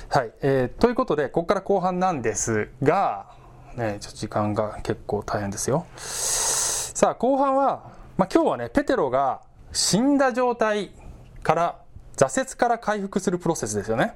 [0.10, 3.28] はい、えー、ということでここから後半なんですが、
[3.76, 5.86] ね、ちょっと時間が結構大変ですよ。
[5.96, 9.41] さあ後半は、まあ、今日はねペテロが
[9.72, 10.91] 死んだ状態
[11.43, 11.80] から
[12.17, 14.15] 挫折から回復するプロセスですよね。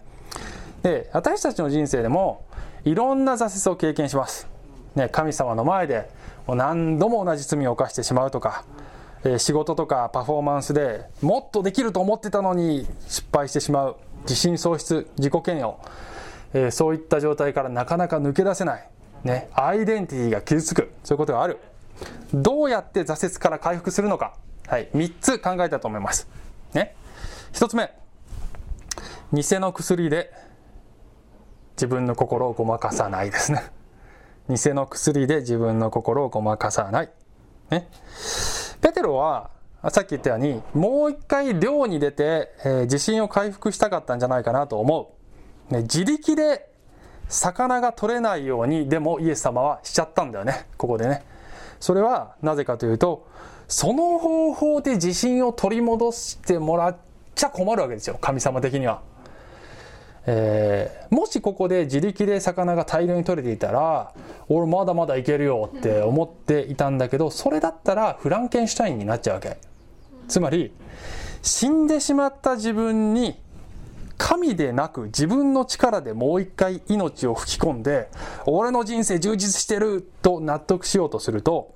[0.84, 2.46] で私たちの人生でも
[2.84, 4.48] いろんな挫折を経験します、
[4.96, 6.10] ね、神様の前で
[6.48, 8.66] 何度も同じ罪を犯してしまうとか、
[9.24, 13.96] え、仕事とかパフォーマンスでもっとできると思ってたのに失敗してしまう。
[14.24, 15.78] 自信喪失自己嫌悪、
[16.54, 18.88] えー、そういった状態からなかなか抜け出せない、
[19.24, 20.92] ね、アイデンティティが傷つく。
[21.04, 21.58] そういうことがある。
[22.34, 24.36] どうやって挫折から回復するのか、
[24.68, 26.28] はい、3つ考えたと思います、
[26.74, 26.96] ね、
[27.54, 27.92] 1つ目。
[29.34, 30.32] 偽の薬で
[31.82, 33.64] 自分の心をごまかさないですね。
[34.50, 37.10] 偽の薬で自分の心をごまかさない。
[37.72, 37.90] ね。
[38.82, 39.50] ペテロは、
[39.90, 45.10] さっき言ったように、もう一回漁に出て、えー、自信を回復したかったんじゃないかなと思
[45.72, 45.74] う。
[45.74, 46.70] ね、自力で
[47.30, 50.68] 魚が取れないように、でもイエス様はしちゃったんだよね。
[50.78, 51.24] ここでね。
[51.80, 53.26] それはなぜかというと、
[53.68, 56.98] その方法で自信を取り戻してもらっ
[57.34, 59.02] ちゃ困るわけですよ神様的には。
[60.26, 64.14] えー、もしここで自力で魚が大量に取れていたら
[64.50, 69.58] 俺まだまだいけるよって思っていたんだけどそれだったらフランケンシュタインになっちゃうわけ。
[70.28, 70.72] つまり
[71.42, 73.40] 死んでしまった自分に
[74.18, 78.08] 神でなく自分の力でもう一回命を吹き込んで
[78.46, 81.76] 俺の人生充実してると納得しようとすると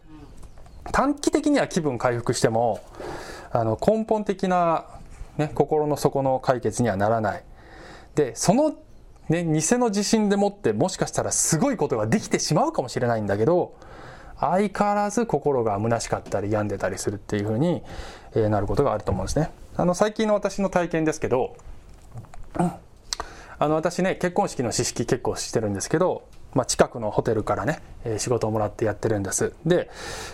[0.92, 2.82] 短期的には気分回復しても
[3.52, 4.86] あの根本的な、
[5.38, 7.44] ね、心の底の解決にはならない。
[8.16, 8.76] でその、
[9.30, 13.76] ね、偽の自信でもってもしかしたらすごいことができてしまうかもしれないんだけど
[14.40, 17.82] 相変わらず心が虚しかったり病んでたりするっていうふうに、
[18.36, 19.50] なることがあると思うんですね。
[19.78, 21.56] あの最近の私の体験ですけど、
[22.58, 29.90] あの私ね結婚式の知識結構してるんですけど、まあ、近くのホテルからね、え仕事をもらってやってるんですで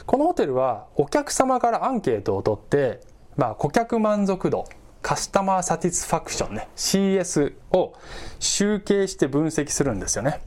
[0.05, 3.01] このホテルはお客様からアンケートを取って、
[3.37, 4.65] まあ、顧客満足度
[5.01, 7.93] カスタマーサティスファクションね CS を
[8.39, 10.41] 集計して分析するんですよね。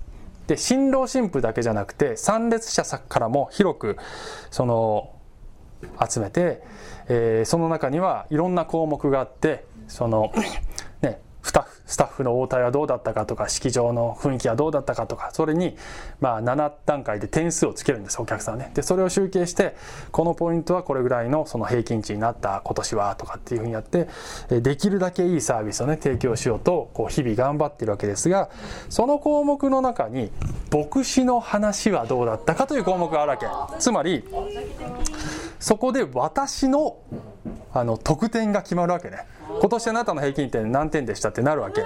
[0.46, 3.96] で新郎新婦だけじゃなくて参列者からも広く
[4.50, 5.14] その
[6.06, 6.62] 集めて、
[7.08, 10.32] えー、その中にはいろんな項目があってその
[11.00, 15.76] ねスタッフスタッフの応対はどうだったかとか式場の雰囲気はどうだったかとかそれに
[16.20, 18.72] まあ7段階で点数をつけるんですお客さんね。
[18.74, 19.76] でそれを集計して
[20.11, 24.09] このポイントはこれぐらいのその平均値になった今年はとかっていうふうにやって
[24.48, 28.50] できるだけいいサービスをね提供しようとこう日々頑張ってるわけですが
[28.88, 30.33] その項目の中に
[30.72, 33.46] 牧師の話はどうだったかという項目があるわけ。
[33.78, 34.24] つまり
[35.61, 36.96] そこで私の
[37.72, 39.26] あの得点が決まるわけね。
[39.64, 41.81] 今年あなたの平均点何点でしたってなるわけ。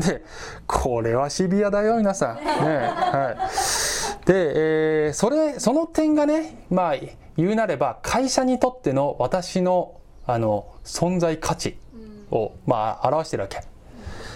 [0.00, 0.24] で
[0.66, 2.36] これはシビアだよ皆さん。
[2.38, 3.36] ねは
[4.24, 4.26] い。
[4.26, 4.52] で、
[5.06, 6.94] えー、それその点がねまあ
[7.36, 11.76] 言うなれば会社にとっての私のあの存在価値
[12.30, 13.64] を、まあ、表してるわけ。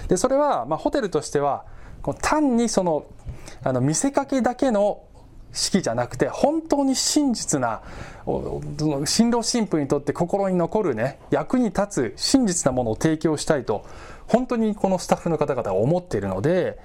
[0.08, 1.64] でそれは、まあ、ホテルとしては
[2.20, 3.06] 単にその
[3.62, 5.04] あの見せかけだけの
[5.54, 7.80] 式じゃなくて本当に真実な
[9.06, 13.86] 新郎新婦にとって心に残るね役に立つ真実なものを提供したいと
[14.26, 16.78] 本当にこのスタッフの方々は思っているので、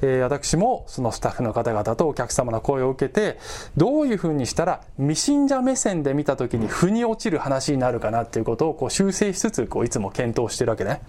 [0.00, 3.38] えー、私もそのスタッフの方々とお客様の声を受けて
[3.76, 11.02] どういうふうにしたら未信者目線で見た時に腑に落ちる話になるかなっていうことをこう修正しつつこういつも検討してるわけね。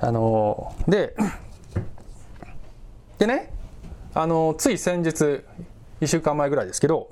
[0.00, 1.14] あのー、で
[3.18, 3.52] でね
[4.14, 5.44] あのー、つい先日
[6.00, 7.08] 1週間前ぐらいですけど、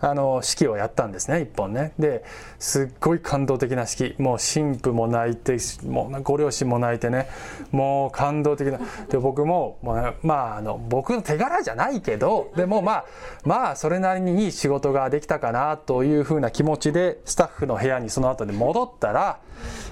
[0.00, 1.92] あの式をやったんですね一本ね。
[1.98, 2.24] で
[2.58, 7.28] すっごい感動的な式もう神父も泣いてもうご両親も泣いてね。
[7.72, 8.78] もう感動的な。
[9.08, 9.78] で僕も、
[10.22, 13.04] まあ、あの僕の手柄じゃないけどでもまあ
[13.44, 19.38] まあそれなりにいい仕事ができたかなというふうな気持ちでスタッフの部屋にその後で戻ったら、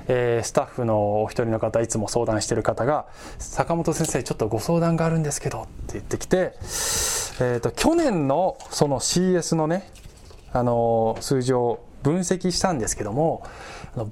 [0.08, 3.06] えー、スタッフのお一人の方いつも相談してる方が
[3.38, 6.54] 「坂本先生ちょっとご相談があるんですけど」って言ってきて。
[7.40, 9.83] えーと、去年のその CS のね、
[10.54, 13.44] あの数字を分析したんですけども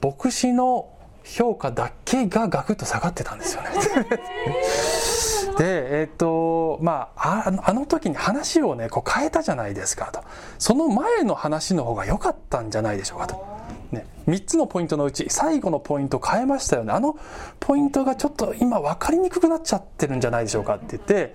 [0.02, 0.88] 牧師の
[1.24, 3.70] 評価だけがガクッと下がってたんですよね。
[5.58, 10.20] でえっ、ー、とまああの時に話をねこう変えたじゃないですかと。
[10.58, 13.61] その前の話の方が良かったんじゃないでしょうかと。
[13.92, 16.92] ね、3つのポイントのうち最後のポイントを変えましたよね。
[16.94, 17.14] あの
[17.60, 21.34] ポイントがちょっと今分かりにくくなっちゃってるんじゃないでしょうかって言って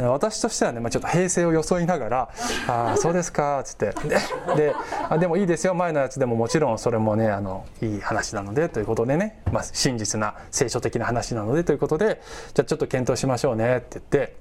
[0.00, 2.28] 私としてはね、まあ、ちょっと平成を装いながら
[2.68, 3.92] 「ああそうですか」っつって。
[4.56, 4.74] で
[5.08, 5.74] あ「でもいいですよ。
[5.74, 12.22] 前のやつでももちろんそれもねあのいい話なので」ということでね、まあ、真実な聖書的な話なのでということで
[12.54, 14.36] じゃあちょっと検討しましょうねって言って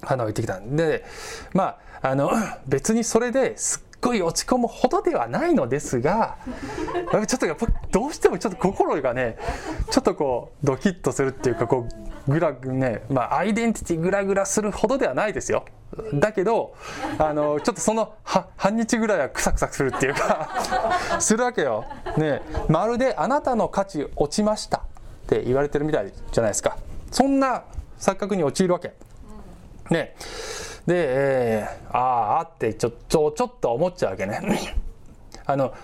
[0.00, 0.56] 花を言ってきた。
[0.56, 1.04] んで
[1.52, 2.30] まああの
[2.66, 6.36] 別にそれですっごい落ち込むほどではないのですが
[7.26, 9.36] ちょっとやっぱどうしてもちょっと心がね
[9.90, 11.86] ちょっとこうドキッとするっていうかこ
[12.26, 15.64] うグラねまあアイデンティティグラグラするほどではないですよ。
[16.12, 16.74] だけど
[17.18, 20.50] あのちょっとその半日ぐらいはクサクサするっていうか
[21.18, 21.84] するわけよ、
[22.18, 24.78] ね、まるであなたの価値落ちました。
[24.78, 24.80] っ
[25.28, 26.78] て言われてるみたいじゃないですか。
[27.10, 27.64] そんな
[28.00, 28.94] 錯覚に陥るわけ。
[29.90, 30.14] ね。
[30.88, 34.40] で、えー、ああってちょちょちょっと思っちゃうわけね。
[35.44, 35.74] あの、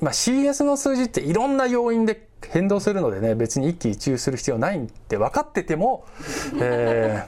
[0.00, 6.04] まあ、CS の数字っていろんな要因で変動するのでね別に一喜一憂する必要ないって分かってても、
[6.60, 7.24] え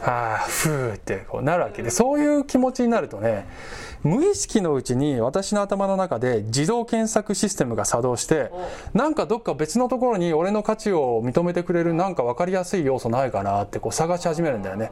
[0.00, 3.46] ー、ああふーってこうなるわけでそういう気持ちになるとね
[4.02, 8.50] 無意識のうちに私の頭の中で自動検索システムが作動して
[8.92, 14.90] なんかどっか別のところに俺の価値を認めてくれるなんか分かりやすい要素ないかなってこう探し始めるんだよね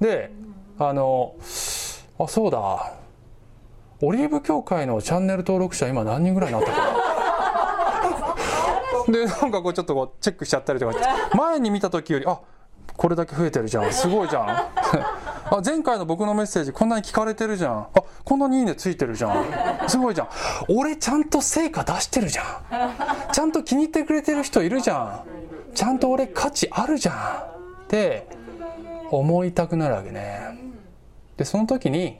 [0.00, 0.30] で
[0.78, 1.34] あの
[2.18, 2.92] あそうだ。
[4.00, 6.92] オリーブ協会のチャンネル登録者今何人ぐらいになったか
[9.08, 9.12] な。
[9.12, 10.94] でなんかこうちょっとこうチェックしちゃったりとか。
[11.34, 12.38] 前に見た時よりあ
[12.96, 13.92] これだけ増えてるじゃん。
[13.92, 14.48] すごいじゃん。
[15.50, 17.86] あ前回の僕のメッセージこんなに聞かれてるじゃん。
[17.94, 19.88] あこんなにいいねついてるじゃん。
[19.88, 20.28] すごいじゃん。
[20.68, 23.32] 俺ちゃんと成果出してるじゃん。
[23.32, 25.22] ちゃんと気に入ってくれてる人いるじゃん。
[25.74, 27.14] ちゃんと俺価値あるじゃん。
[27.14, 28.28] って
[29.10, 30.40] 思いたくなるわけね。
[31.36, 32.18] でその時に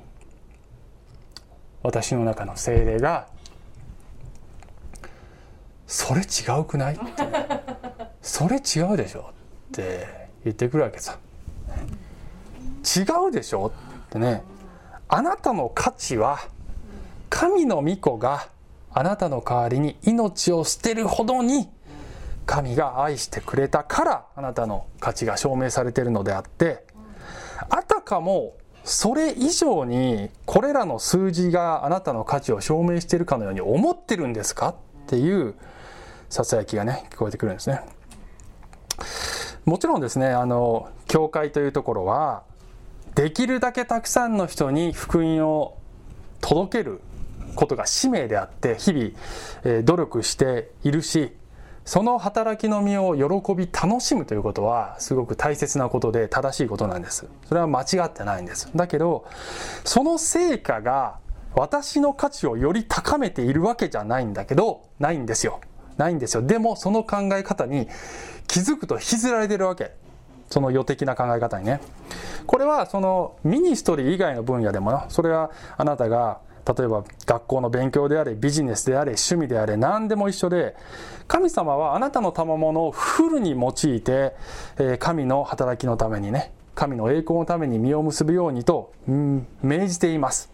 [1.82, 3.28] 私の中の精霊が
[5.86, 6.24] 「それ違
[6.60, 7.04] うくない?」って
[8.22, 9.30] 「それ違うでしょ」
[9.72, 11.18] って言ってくるわけさ。
[12.96, 13.66] 違うでしょ？
[13.66, 14.42] ってね。
[15.08, 16.38] あなたの価値は
[17.28, 18.48] 神の御子が
[18.92, 21.68] あなたの代わりに命を捨てるほどに
[22.48, 26.82] 神が愛してくれたからあなたの価値が証明されているのであって
[27.68, 34.74] あたかもそれ以上にこれらの数字があなたの価値を証明しているかのように思ってるんですかっ
[35.06, 35.56] ていう
[36.30, 37.82] ささやきがね聞こえてくるんですね。
[39.66, 42.44] もちろんですねあの教会というところは
[43.14, 45.76] できるだけたくさんの人に福音を
[46.40, 47.02] 届ける
[47.56, 49.10] ことが使命であって日々、
[49.64, 51.34] え努力しているし
[51.88, 57.26] その働きの身を喜び楽しむということはすごく大切なことで正しいことなんです。
[57.46, 58.70] それは間違ってないんです。
[58.76, 59.24] だけど
[59.84, 61.18] その成果が
[61.54, 65.62] 私の価値をより高めているわけじゃないんだけどないんですよ。
[65.96, 66.42] ないんですよ。
[66.42, 67.88] でもその考え方に
[68.48, 69.92] 気づくと引きずられてるわけ。
[70.50, 71.80] その予的な考え方にね。
[72.46, 75.06] これはそのミニストリー以外の分野でもな。
[75.08, 76.40] それはあなたが
[76.76, 80.76] 例えば学校の勉強であれビジネスであれ趣味であれ何でも一緒で
[81.26, 84.34] 神様はあなたの賜物をフルに用いて、
[84.78, 90.50] え神の働きのためにね神の栄光のために実を結ぶようにと、うん、命じています、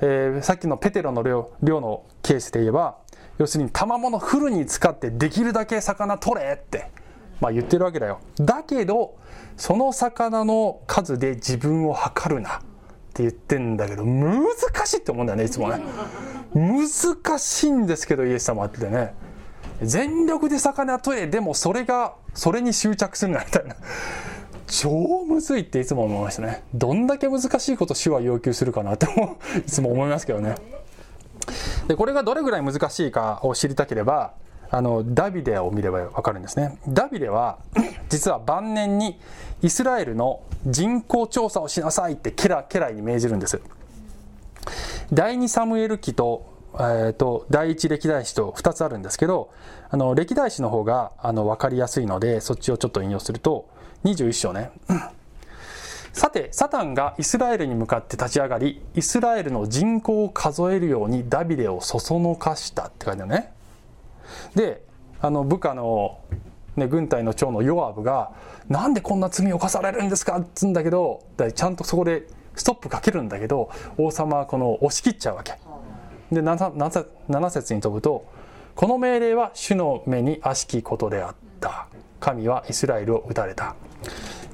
[0.00, 2.98] えー、さっきのペテロの量量のケースで言えば
[3.38, 6.90] 要するに賜物フルに使ってできるだけ魚取れって
[7.40, 8.20] まあ、言ってるわけだよ。
[8.40, 9.16] だけど
[9.56, 12.60] その魚の数で自分を測るな。
[13.16, 14.44] って言ってんだけど難
[14.84, 15.80] しいって思うんだよねいつもね。
[16.54, 19.14] 難しいんですけどイエス様ってね。
[19.82, 23.74] 全力で魚取れでもそれがそれに執着するなみたいな。
[24.66, 26.62] 超むずいっていつも思いましたね。
[26.74, 29.06] どんだけ難しいこと主は要求するかなって
[29.58, 30.56] いつも思いますけどね。
[31.88, 34.34] でこれがどれぐらい難しいかを知りたければ
[34.70, 36.78] あのダビデを見ればわかるんですね。
[36.86, 37.60] ダビデは
[38.10, 39.18] 実は晩年に
[39.62, 43.60] イスラエルの人口調査をしなさいってケラケラに命じるんです。
[45.12, 49.52] 第2サムエル記と,、えーと、第1歴代史と2つあるんですけど
[49.88, 53.68] あの歴代史の方があの分かりやすいのでそっちをちょっと引用すると
[54.04, 54.72] 21章ね。
[56.12, 63.52] さてサタンがイスラエルに向かって立ち上がりイスラエルの人口を数えるようにダビデをそそのかしたって書いてあるね。
[64.56, 64.82] で
[65.20, 66.20] あの部下の、
[66.76, 68.32] ね、軍隊の長のヨアブが
[68.68, 71.22] 「なんでこんな罪を犯されるんですか?」っつうんだけど
[71.54, 75.54] ちゃんとそこでストップかけるんだけど王様はこの押し切っちゃうわけ。
[76.30, 76.72] で 7,
[77.28, 78.24] 7節に飛ぶと
[78.76, 81.86] 「この命令は主の目に悪しきことであった」
[82.20, 83.74] 「神はイスラエルを撃たれた」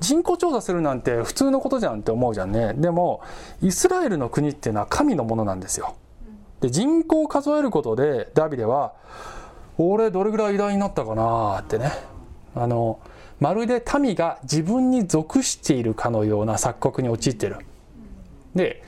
[0.00, 2.74] 人口調査するなんて普通のことじゃんって思うじゃんね。
[2.74, 3.20] でも
[3.62, 5.94] イスラエルの国っていうのは神のものなんですよ。
[6.60, 8.92] で人口を数えることでダビデは
[9.78, 11.60] 俺どれぐらい偉大になったかな？
[11.60, 11.90] ってね。
[12.54, 13.00] あの
[13.40, 17.58] まるで民が自分に属しているかのような錯覚に陥ってる。
[18.54, 18.82] で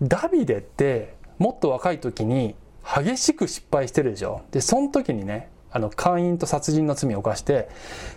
[0.00, 4.42] ダビデってもっと若い時に激しく失敗してるでしょ。
[4.50, 7.68] でその時にねあの姦淫と殺人の罪を犯して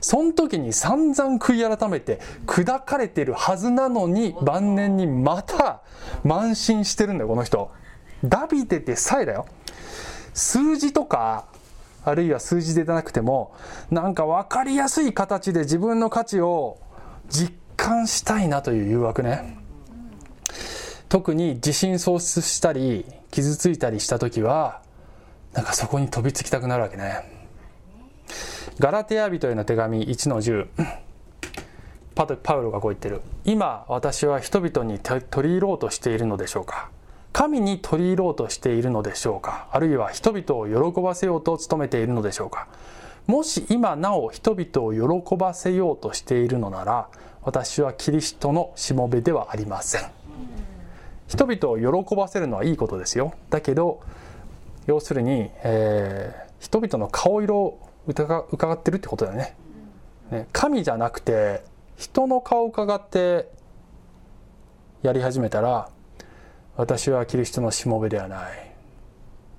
[0.02, 5.82] その時に散々悔い改めて砕かれてるはずなのに晩年にまた
[6.26, 7.72] 慢心してるんだよこの人。
[8.24, 9.46] ダビデでさえだよ。
[10.34, 11.48] 数字とか
[12.06, 13.56] あるいは数字でなくても
[13.90, 16.78] なんか分かりやすい形で自分の価値を
[17.30, 19.58] 実感したいなという誘惑ね。
[21.10, 24.82] 特に自信喪失したり傷ついたりした時は
[25.54, 27.32] なんかそこに飛びつきたくなるわけね。
[28.80, 30.68] ガラテヤ人への手紙1の10
[32.16, 33.22] パウロがこう言ってる。
[33.46, 36.90] 今私は人々に取り入ろうとしているのでしょうか。
[37.36, 39.68] 神に取り入ろうとしているのでしょうか？
[39.74, 42.70] あるいは人々を喜ばせようと努めているのでしょうか？
[43.28, 47.10] もし今なお人々を喜ばせようとしているのなら
[47.42, 50.04] 私はキリストのしもべではありません。
[51.28, 53.34] 人々を喜ばせるのはいいことですよ。
[53.50, 54.00] だけど
[54.88, 59.58] 要するに、えー、人々の顔色を伺ってるってことだよね。
[60.32, 61.66] ね神じゃなくて
[61.98, 63.50] 人の顔を伺って
[65.02, 65.90] やり始めたら
[66.78, 68.76] 私はキリストのしもべではない。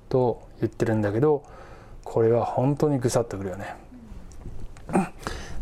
[0.09, 1.43] と言ってるんだけど
[2.05, 3.75] これは本当にぐさっとくるよね。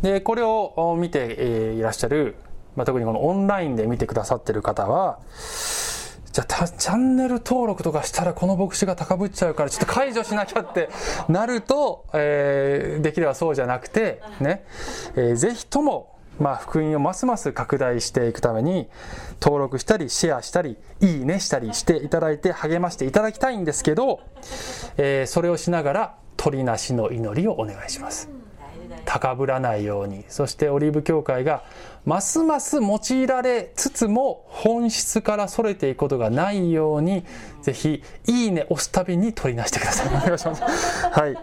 [0.03, 2.37] でこれを見ていらっしゃる、
[2.77, 5.19] まあ、特にこのオンラインで見てくださってる方は
[6.31, 10.91] じゃあチャンネル登録とかしたらこの牧師が高ぶっちゃうからちょっと解除しなきゃって
[11.29, 14.67] なると、えー、できればそうじゃなくてね、
[15.17, 18.89] えー、ぜひともまあ、福音をますます拡大していくために
[19.41, 24.21] 登録したりシェアしたりいいねしたりしていただいて励ましていただきたいんですけど、
[24.97, 28.29] えー、それをしながら鳥なしの祈りをお願いします。
[29.05, 31.65] 高ぶらないようにそしてオリーブ教会が
[32.05, 37.25] ますます用いられつつも本質からそれていくことがないように
[37.63, 40.09] ぜひいいね押すたびに取りなしてください。
[40.09, 40.63] お願いします。
[40.63, 41.37] はい。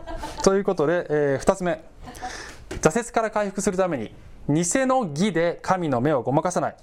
[0.44, 1.84] ということで、えー、2つ目。
[2.82, 4.12] 挫折から回復するために。
[4.50, 6.76] 偽の義で神の目をごまかさない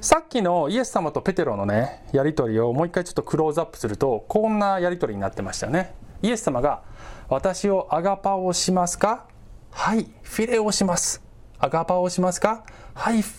[0.00, 6.82] さっきのイエス様とペテロのねやり取りをもう一回ちょっとクローズアップするとこんなやり取りになってましたよねイエス様が
[7.28, 9.26] 「私をアガパをしますか?」
[9.70, 11.22] 「はいフィレをします」
[11.58, 13.30] 「アガパをしますか?」「はいフ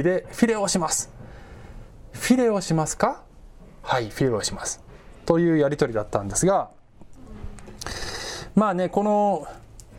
[0.00, 1.10] ィレフィレをします」
[2.12, 3.22] 「フィレをしますか?」
[3.82, 4.82] 「はいフィレをします」
[5.26, 6.70] というやり取りだったんですが
[8.54, 9.46] まあねこの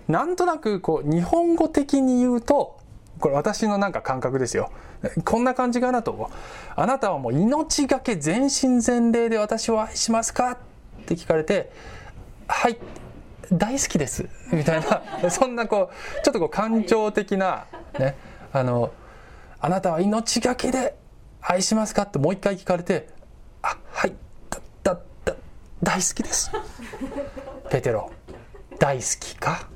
[0.08, 2.78] なんとなくこう日本語的に言うと
[3.20, 4.72] これ私のなんか感覚ですよ。
[5.26, 6.30] こんな感じかなと
[6.76, 10.52] あなたはもう命がけ全身全霊で私を愛しますか？
[10.52, 10.58] っ
[11.06, 11.72] て聞かれて
[12.48, 12.78] はい
[13.52, 14.28] 大好きです。
[14.52, 14.82] みたい
[15.22, 17.66] な そんなこうちょっとこう感情的な
[18.00, 18.16] ね
[18.54, 18.92] あの
[19.60, 20.96] あなたは命がけで
[21.42, 22.04] 愛しますか？
[22.04, 23.08] ってもう一回聞かれて
[23.62, 24.14] あはい
[24.50, 25.34] だだだ
[25.82, 26.52] 大好きです。
[27.70, 28.12] ペテロ
[28.80, 29.68] 大好きか？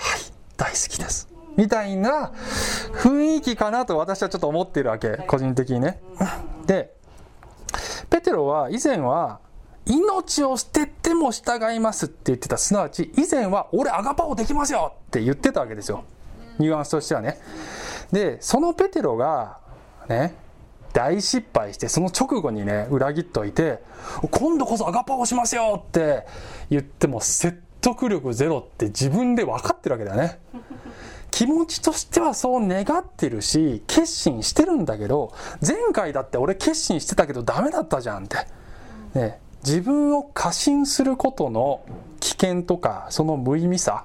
[0.00, 0.20] はい
[0.56, 1.28] 大好きです。
[1.56, 2.32] みたいな
[3.02, 6.00] 雰囲気かなと私はちょっと思ってるわけ個人的にね。
[6.66, 6.94] で
[8.08, 9.40] ペテロは以前は
[9.86, 12.56] 命を捨てても従いますって言ってた。
[12.56, 16.04] すなわち以前は俺アガパオできますよって言ってたわけですよ。
[16.58, 17.38] ニュアンスとしてはね。
[18.12, 19.58] でそのペテロが
[20.08, 20.34] ね
[20.92, 23.82] 大失敗してその直後にね裏切っといて
[24.30, 26.26] 今度こそアガパオしますよって
[26.68, 30.38] 言っても説得力ゼロって自分で分かってるわけだよね。
[31.30, 35.32] 気持ちとしてはそう願ってるし、決心してるんだけど、
[35.66, 38.46] 前回だって俺決心してたけどダメだったじゃんって。
[39.14, 41.80] ね、自分を過信することの
[42.20, 44.04] 危険とか、その無意味さ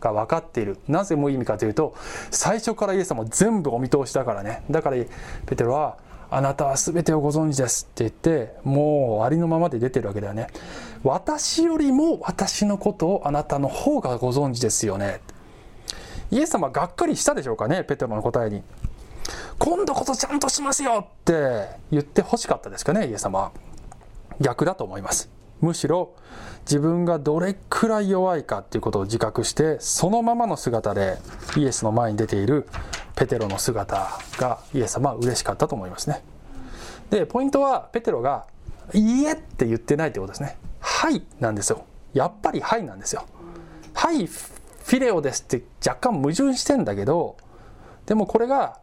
[0.00, 0.78] が分かっている。
[0.88, 1.94] なぜ無意味かというと、
[2.30, 4.64] 最初からイエス様全部お見通しだからね。
[4.70, 4.96] だから
[5.46, 5.96] ペテロは、
[6.30, 10.48] あなたは全てをご存知ですって言って、もうありのままで出てるわけだよね。
[11.04, 15.20] 私よりも私のことをあなたの方がご存知ですよね。
[16.30, 18.62] イエス様がっかりしたでしょうかね、ペテロの答えに。
[19.58, 23.52] 今度こそちゃんとしますよって言ってほしかったですかね、イエス様。
[24.40, 25.30] 逆だと思います。
[25.60, 26.14] むしろ
[26.62, 31.18] 自分がどれくらい弱いかっていうことを自覚してそのままの姿で
[31.56, 32.66] イエスの前に出ている
[33.16, 36.22] ペテロの姿がイエス様は嬉しかったと思いますね
[37.10, 38.46] でポイントはペテロが
[38.92, 40.56] 「いいえ」って言ってないってことですね
[40.94, 41.84] 「はい」なんですよ。
[42.12, 43.24] やっぱり「はい」なんですよ
[43.94, 47.36] 「はいフィレオです」って若干矛盾してんだけど
[48.06, 48.78] でもこれが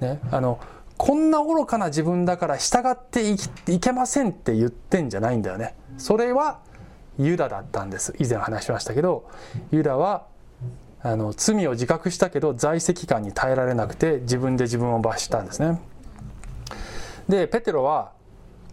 [0.00, 0.60] ねあの
[0.96, 3.34] こんな愚かな自分だから従って
[3.66, 5.74] いけませんって言ってんじゃないんだよね。
[5.96, 6.60] それは
[7.18, 8.14] ユダだったんです。
[8.20, 9.28] 以前話しましたけど
[9.72, 10.26] ユダは
[11.02, 15.80] あの罪を自覚したけど在籍感に耐えられなくて自分で自分を罰したんですね。
[17.28, 18.12] でペテロは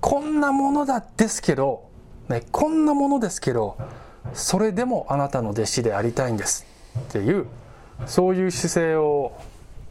[0.01, 1.89] こんなものだですけど、
[2.29, 3.77] ね、こんなものですけど
[4.33, 6.65] それでもあなたの弟子でありたいんです。
[6.99, 7.45] っていう
[8.05, 9.37] そういう姿勢を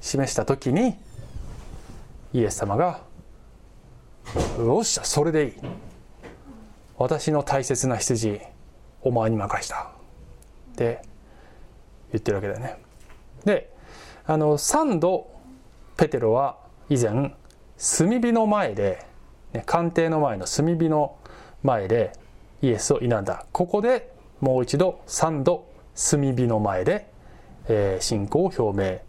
[0.01, 0.97] 示した時に
[2.33, 3.01] イエス様が
[4.59, 5.53] 「よっしゃそれでいい」
[6.97, 8.41] 私の大切な羊
[9.03, 9.91] お前に任した。
[10.73, 11.03] って
[12.13, 12.79] 言ってるわけだよね。
[13.45, 13.73] で
[14.27, 15.31] あの3度
[15.97, 16.59] ペテロは
[16.89, 17.35] 以前
[17.79, 19.05] 炭火の前で、
[19.53, 21.17] ね、官邸の前の炭火の
[21.63, 22.13] 前で
[22.65, 24.11] イエスを否んだここで
[24.41, 27.11] もう一度3度炭火の前で、
[27.69, 29.03] え、信仰を表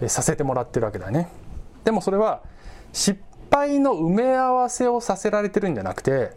[0.00, 1.28] 明させてもらってるわけだね
[1.84, 2.42] でもそれは
[2.92, 3.20] 失
[3.50, 6.32] 敗の埋め合わせをさせられてるんじゃなくて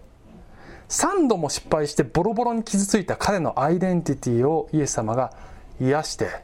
[0.90, 5.34] 3度も失敗してボロボロに傷ついた彼のアイデンティティをイエス様が
[5.80, 6.44] 癒して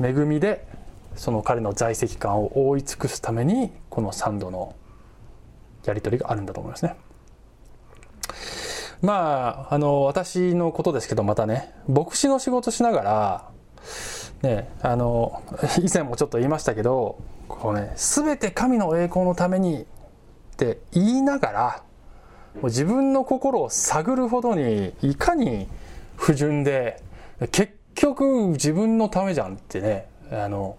[0.00, 0.66] 恵みで
[1.16, 4.74] その彼の在籍感を覆い尽くすためにこの3度の
[5.84, 6.96] やり取りがあるんだと思いますね。
[9.02, 13.50] まあ、あの、私のことですけど、またね、牧師の仕事しながら、
[14.42, 15.42] ね、あの、
[15.78, 17.18] 以前もちょっと言いましたけど、
[17.48, 19.86] こうね、すべて神の栄光のためにっ
[20.58, 21.82] て言いながら
[22.56, 25.68] もう自分の心を探るほどにいかに
[26.16, 27.00] 不純で
[27.52, 30.76] 結局自分のためじゃんってねあの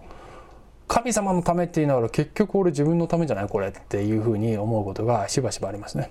[0.90, 6.10] 神様のためって言いながら結局俺自分のためじゃないこれっていうふうに思うことがしばしばありますね。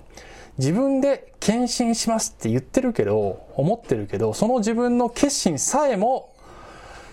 [0.56, 6.34] 自分で献身しますって言ってるけど思ってるけどその自分の決心さえも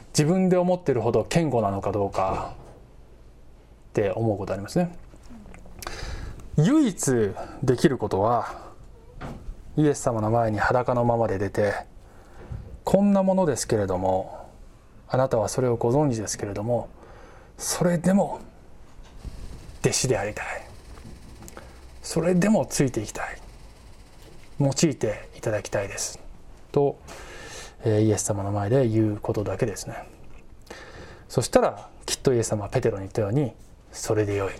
[0.09, 2.53] 自分で思ってるほど堅固なのかどうか
[3.89, 4.95] って思うことありますね。
[6.55, 7.32] 唯一
[7.63, 8.61] できることは
[9.76, 11.74] イエス様の前に裸のままで出て
[12.86, 14.49] こんなものですけれども
[15.09, 16.88] あなたはそれをご存知ですけれども
[17.58, 18.39] それでも
[19.82, 20.45] 弟子でありたい。
[22.01, 23.38] それでもついていきたい。
[24.60, 26.20] 用いていただきたいです。
[26.72, 26.99] と、
[27.84, 29.95] えイエス様の前で言うことだけですね。
[31.30, 33.53] そしたらきっとイエス様はペテロに言ったように
[33.91, 34.53] それでよい。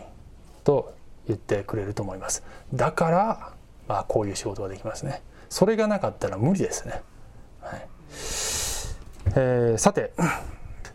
[0.64, 0.94] と
[1.28, 2.44] 言ってくれると思います。
[2.74, 3.54] だから
[3.88, 5.22] まあこういう仕事ができますね。
[5.50, 7.02] それがなかったら無理ですね、
[7.62, 7.88] はい。
[9.36, 10.12] えー、さて、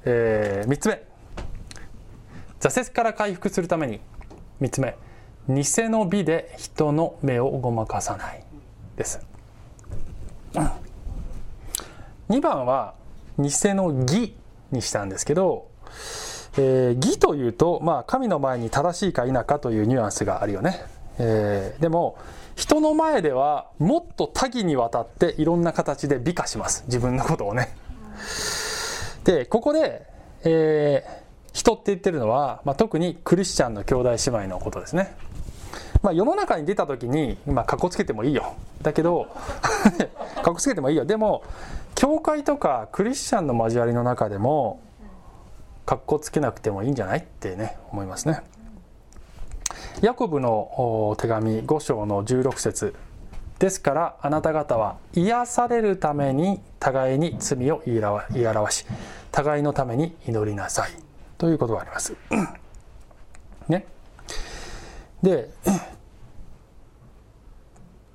[0.05, 1.12] えー、3つ目。
[2.63, 4.01] 挫折から回復するために
[4.61, 4.97] 3つ目
[5.49, 8.45] 偽の美で人の目をごまかさない
[8.97, 9.21] です
[12.29, 12.95] 2番は
[13.39, 14.35] 偽の義
[14.71, 15.67] にしたんですけど
[16.59, 20.81] えー、義というと、まあ、神の前に正しいか否かというニュアンスがあるよね。
[21.19, 22.19] えー、でも、
[22.57, 26.85] 人の前ではもっと多岐にわたっていろんな形で美化します。
[26.87, 27.75] 自分のことをね。
[29.25, 30.07] で、ここで、
[30.45, 31.22] えー、
[31.53, 35.15] 人って言ってるのは、まあ、特にクリスチャンの兄弟姉妹のことですね。
[36.03, 38.55] まあ、世の中に出た時に、まあ、かっこつけてもいいよ。
[38.83, 39.29] だけど、
[40.43, 41.05] かっこつけてもいいよ。
[41.05, 41.43] でも、
[41.95, 44.81] 教会とかクリスチャンの交わりの中でも、
[45.85, 48.41] かっこつけなくてもいいんじゃないってね思いますね
[50.01, 52.95] ヤコブの手紙5章の16節
[53.59, 57.99] ですからあなた方は癒されるために互いに罪を言い
[58.47, 58.87] 表し
[59.31, 60.91] 互いのために祈りなさい
[61.43, 62.15] ということがあります。
[63.67, 63.85] ね。
[65.25, 65.51] で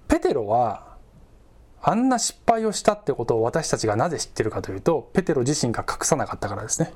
[0.08, 0.96] ペテロは
[1.82, 6.94] あんな失敗をしたってことを私たちがなぜ知ってるかというとペテロ自身が隠さなかったからですね。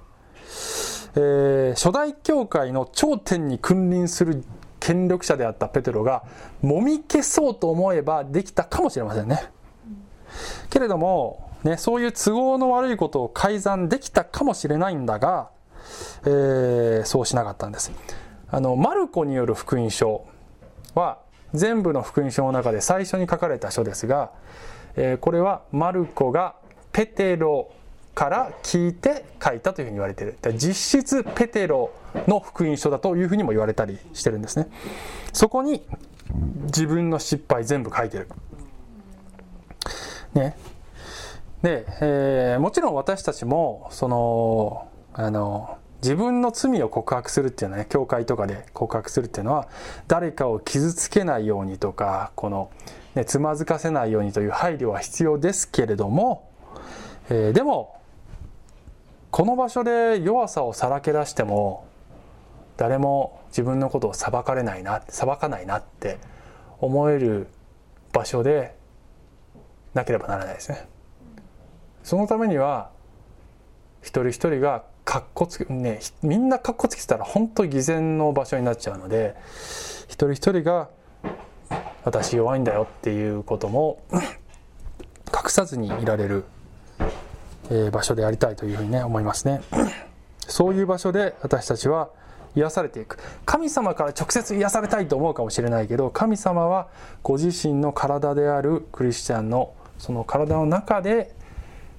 [1.16, 4.46] えー、初代教会の頂点に君臨する
[4.80, 6.24] 権力者であったペテロが
[6.62, 9.52] もみ消そうと思えばできたかもしれませんね。
[10.70, 15.50] けれども、ね、そういう都合の悪いことを改ざんできたかもしれないんだが、
[16.26, 17.92] えー、そうしなかったんです。
[18.50, 20.26] あの、マルコによる福音書
[20.96, 21.20] は
[21.54, 24.32] 全部の福音書の中で最初に書かれた書ですが、
[24.96, 26.56] えー、これはマルコが
[26.92, 27.72] ペテロ
[28.14, 31.92] から聞いて書いたというふうに言われている実質ペテロ
[32.28, 34.68] の福音書だというふうにも言われたりしてるんですね。
[35.32, 35.86] そこに
[36.66, 38.28] 自分の失敗全部書いてる。
[40.34, 40.58] ね。
[41.62, 49.68] で、えー、もちろん私たちもそのあの自分の罪を告白するっていうのはね教会とかで告白するっていうのは
[50.08, 52.72] 誰かを傷つけないようにとかこの、
[53.16, 56.50] ね、つまずかせないようにという配慮は必要ですけれども、
[57.30, 58.00] えー、でも
[59.30, 61.86] この場所で弱さをさらけ出しても
[62.78, 66.18] 誰も自分のことを裁かれないな裁かないなって
[66.80, 67.48] 思える
[68.12, 68.76] 場所で
[69.94, 70.88] なければならないですね。
[72.04, 72.90] そのためには
[74.02, 79.36] 一人一人がかっこつけねみんなかっこつけてたら本当に偽善の場所になっちゃうので
[80.06, 80.88] 一人一人が
[82.06, 84.02] 私弱いんだよっていうことも
[85.28, 86.46] 隠さずにいられる
[87.70, 89.60] え場所でありたいというふうにね思いますね。
[90.48, 92.10] そういう場所で私たちは
[92.56, 93.18] 癒されていく。
[93.46, 96.88] 神様から直接癒されたいと思うかもしれないけど神様は
[97.22, 101.36] ご自身の体であるクリスチャンのその体の中で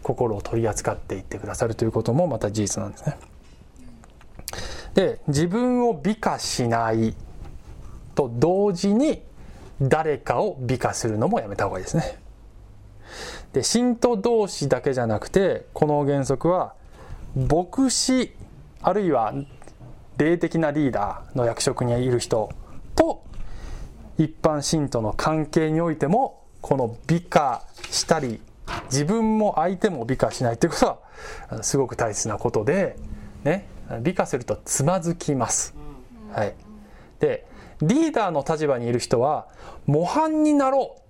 [0.02, 3.18] 心を取り扱っていってくださるということもまた事実なんですね。
[4.94, 7.14] で自分を美化しない
[8.14, 9.22] と同時に
[9.80, 12.18] 誰かを美化するのもやめた方がいいですね。
[13.52, 16.74] で信徒同士だけじゃなくてこの原則は
[17.34, 18.34] 牧師
[18.82, 19.34] あるいは
[20.18, 22.50] 霊的なリーダーの役職にいる人
[22.94, 23.22] と
[24.18, 28.40] 一般信徒の関係においてもこの美化したり
[28.84, 30.86] 自分も相手も美化しないということ
[31.56, 32.96] はすごく大切なことで、
[33.44, 33.66] ね、
[34.02, 35.74] 美化するとつまずきます。
[36.32, 36.54] はい、
[37.20, 37.46] で
[37.80, 39.48] リーダーの立場にいる人は
[39.86, 41.01] 模範になろう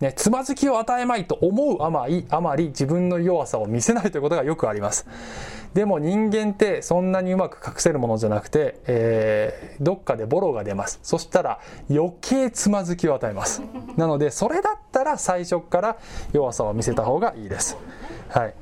[0.00, 5.06] ね、つまずきを与えまいと思うあまり、あまり自分の弱さを見せないということがよくあります。
[5.74, 10.98] でも人間ってそんなにうまく隠せるものじゃなくて、えー、どっかでボロが出ます。
[11.02, 13.62] そしたら余計つまずきを与えます。
[13.96, 15.98] なのでそれだったら最初から
[16.32, 17.76] 弱さを見せた方がいいです。
[18.28, 18.54] はい。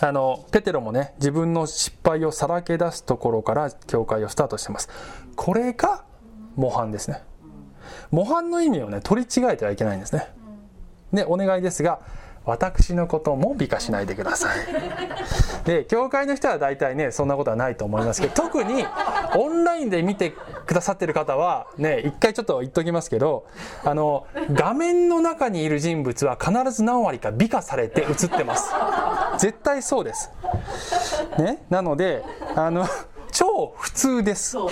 [0.00, 4.88] あのペテロもね自分の失敗をさらけ出すところから教会をスタートしてます
[5.36, 6.04] これが
[6.56, 7.22] 模範ですね
[8.14, 10.28] 模範の意味をね取り違えてはいけないんですね。
[11.12, 12.00] でお願いですが
[12.44, 14.58] 私のことも美化しないでください。
[15.66, 18.86] で教会の人は大体ねそんなことはないと思いますけど 特に
[19.36, 20.32] オンラインで見て
[20.66, 23.46] くださってる方はね一回ちょっと言っときますけど
[23.84, 28.72] あの画面の中にいる人物は必ず何割か美化されて映ってます。
[29.38, 30.30] 絶対そうです。
[31.38, 32.22] ねなので
[32.54, 32.86] あの
[33.34, 34.56] 超普通です。
[34.56, 34.68] は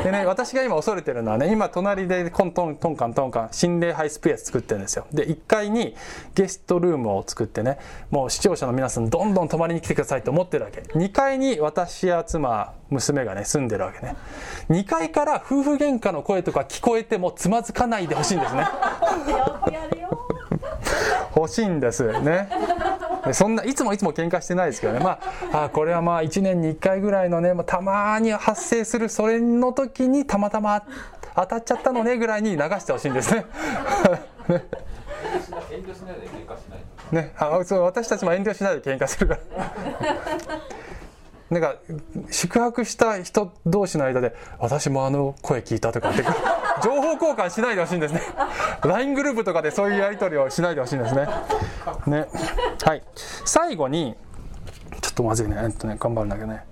[0.00, 0.02] い。
[0.02, 5.06] でね、私が今恐れてるのはね、今隣でコントントンカントンカン心霊ハイスペース作ってるんですよ。
[5.12, 5.94] で、1階に
[6.34, 7.78] ゲストルームを作ってね、
[8.10, 10.80] もう視聴者の皆さんどんどん泊まりに来てくださいと思ってるわけ。
[10.80, 14.16] 2階に私や妻、娘がね、住んでるわけね。
[14.70, 18.64] 2階から夫婦喧嘩の声とか聞こえてもつまずかないでほしいんですね。
[21.34, 22.48] 欲しいんですね。
[23.32, 25.18] そんないつもいつも喧嘩してないですけどねま
[25.52, 30.84] ああこれはまあ1年に1回ぐらいのね、まあ、たまに発生するそれの時にたまたま
[31.34, 33.46] 当たっちゃったのねぐらいに流してほしいんですね。
[37.10, 39.40] ね、あそう私たちも遠慮しないで喧嘩するから
[41.50, 41.76] なんか
[42.30, 46.24] 宿泊した人同士の間で私もあの声聞いたとかって
[46.82, 48.20] 情報交換しないでほしいんですね。
[48.82, 51.28] LINE グループとかでそういうやり取りをしないでほしいんですね。
[52.06, 52.26] ね。
[52.84, 53.02] はい。
[53.44, 54.16] 最後に
[55.00, 55.56] ちょっとまずいね。
[55.62, 56.64] えっとね頑張るんだけどね、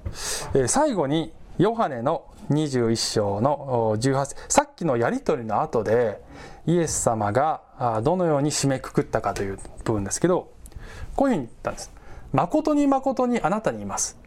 [0.55, 6.21] えー、最後にヨハネの21章の18さっきのやり取りの後で
[6.67, 7.63] イエス様が
[8.03, 10.51] どのように締めくくったかという部分ですけど
[11.17, 11.93] こういうふうに言ったんです。
[12.33, 14.19] 誠に誠にあなたにいます。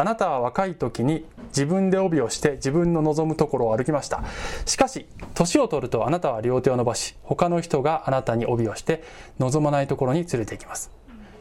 [0.00, 4.22] あなたは若い時に自分で帯をして自分の望むところを歩きました。
[4.64, 9.02] しかし、年を取るとあなたは両手を伸ばし、他の人があなたに帯をして
[9.40, 10.92] 望まないところに連れて行きます。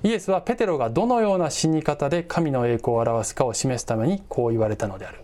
[0.02, 5.20] イエスはペテロがどのような死に方で神の栄光を表すかを示すためにこう言われたのである。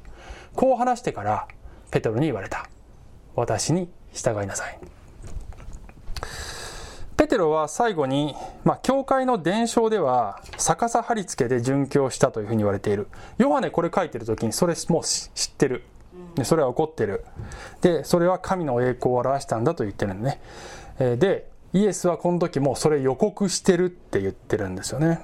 [0.53, 1.47] こう話してから
[1.89, 2.69] ペテロに言われた。
[3.35, 4.77] 私に従いなさい。
[7.23, 13.07] ペテロは最後に、まあ、教会の伝承では逆さ貼り付けで殉教したというふうに言われている。
[13.37, 15.85] ヨハネこれ書いてる時にそれもう知ってる。
[16.35, 17.23] でそれは起こってる。
[17.79, 20.37] でそれは神の栄光を表したんだと言ってるんで
[20.99, 21.15] ね。
[21.17, 25.21] でイエスはこの時もそれ予告してるって言ってるんですよね。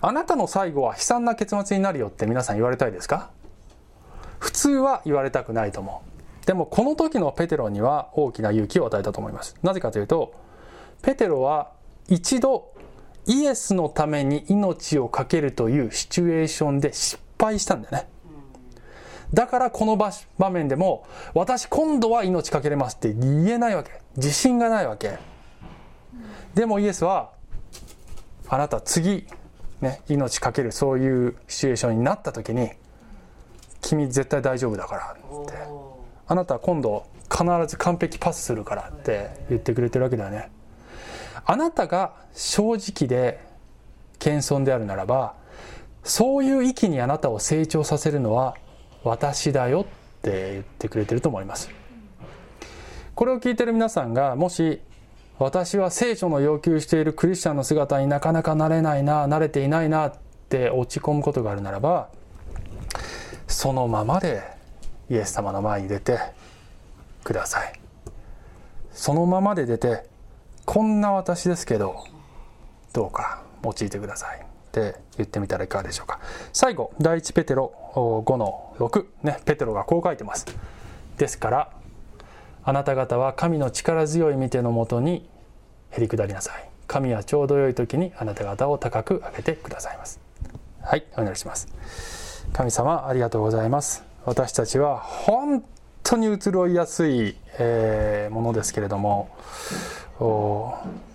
[0.00, 3.30] あなたの最後は悲惨な結末になるよって皆さん言われたいですか？
[4.38, 6.05] 普通は言われたくないと思う。
[6.46, 9.56] でもこの時のペテロには大きな勇気を与えたと思います。
[9.62, 10.32] なぜかというと、
[11.02, 11.72] ペテロは
[12.08, 12.72] 一度
[13.26, 18.08] イエスのために命を懸けるというシチュエーションで失敗したんだよね。
[19.34, 24.00] だからこの場面でも、私今度は命かけれますって言えないわけ。
[24.16, 25.18] 自信がないわけ。
[26.54, 27.32] でもイエスは、
[28.48, 29.26] あなた次、
[29.80, 32.70] ね、命かけるそういうシチュエーションになった時に、
[33.80, 35.85] 君絶対大丈夫だからって。
[36.28, 40.50] あなたは今度必ず完璧パスするからって言ってくれてるわけだよね。
[41.44, 43.40] あなたが正直で
[44.18, 45.34] 謙遜であるならば
[46.02, 48.56] そういう域にあなたを成長させるのは
[49.04, 49.84] 私だよっ
[50.22, 51.70] て言ってくれてると思います。
[53.14, 54.80] これを聞いてる皆さんがもし
[55.38, 60.14] 私は聖書の要求しているクリスチャンの姿になかなかなれないな慣れていないなっ
[60.48, 62.08] て落ち込むことがあるならば
[63.46, 64.55] そのままで
[65.10, 66.18] イエス様の前に出て
[67.24, 67.80] ください。
[68.92, 70.06] そのままで出て
[70.64, 72.04] こんな私ですけど
[72.92, 74.40] どうか用いてください。
[74.40, 74.42] っ
[74.72, 76.20] て言ってみたらいかがでしょうか。
[76.52, 80.46] 最後第一ペテロ5の6ねペテロがこう書いてます。
[81.18, 81.72] ですから
[82.64, 85.28] あなた方は神の力強い見てのもとに
[85.90, 86.68] へり下りなさい。
[86.86, 90.20] 神はちょうど良い時にあなた方を高く上げてくださいます。
[90.82, 92.46] はいお願いします。
[92.52, 94.05] 神様ありがとうございます。
[94.26, 95.64] 私たちは本
[96.02, 99.30] 当に移ろいやすい、えー、ものですけれども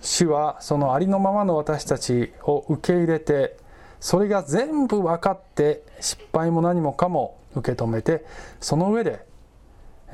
[0.00, 3.58] 主はそのありのままの私たちを受け入れて
[4.00, 8.24] それが全部分かって失敗も何もかも受け止めて
[8.60, 9.26] その上で、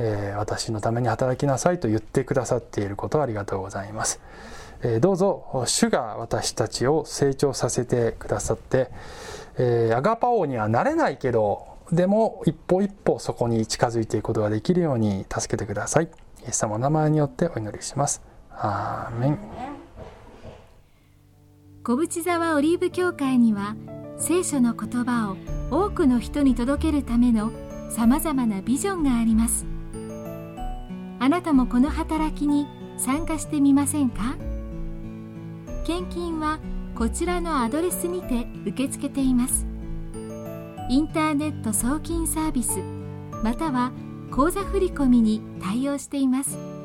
[0.01, 4.21] えー、私のために働きなさいと言ってくださっていることありがとうございます、
[4.83, 8.91] え、どうぞ主が私たちを成長させてくださって、
[9.57, 16.05] えー、アガパオにはなれないけどでも一歩一歩そこに近づいていくことができるように助けてください。
[16.05, 16.09] イ
[16.49, 18.23] エス様の名前によってお祈りします。
[18.51, 19.39] アーメン。
[21.83, 23.75] 小淵沢オリーブ教会には
[24.19, 25.37] 聖書の言葉を
[25.71, 27.51] 多くの人に届けるための
[27.91, 29.65] さまざまなビジョンがあります。
[31.21, 32.67] あなたもこの働きに
[32.99, 34.37] 参加してみませんか？
[35.87, 36.59] 献金は
[36.95, 39.68] こちらのアドレスにて受け付けています。
[40.91, 42.79] インターネット送金サービス
[43.45, 43.93] または
[44.31, 46.78] 口座振込に対応しています。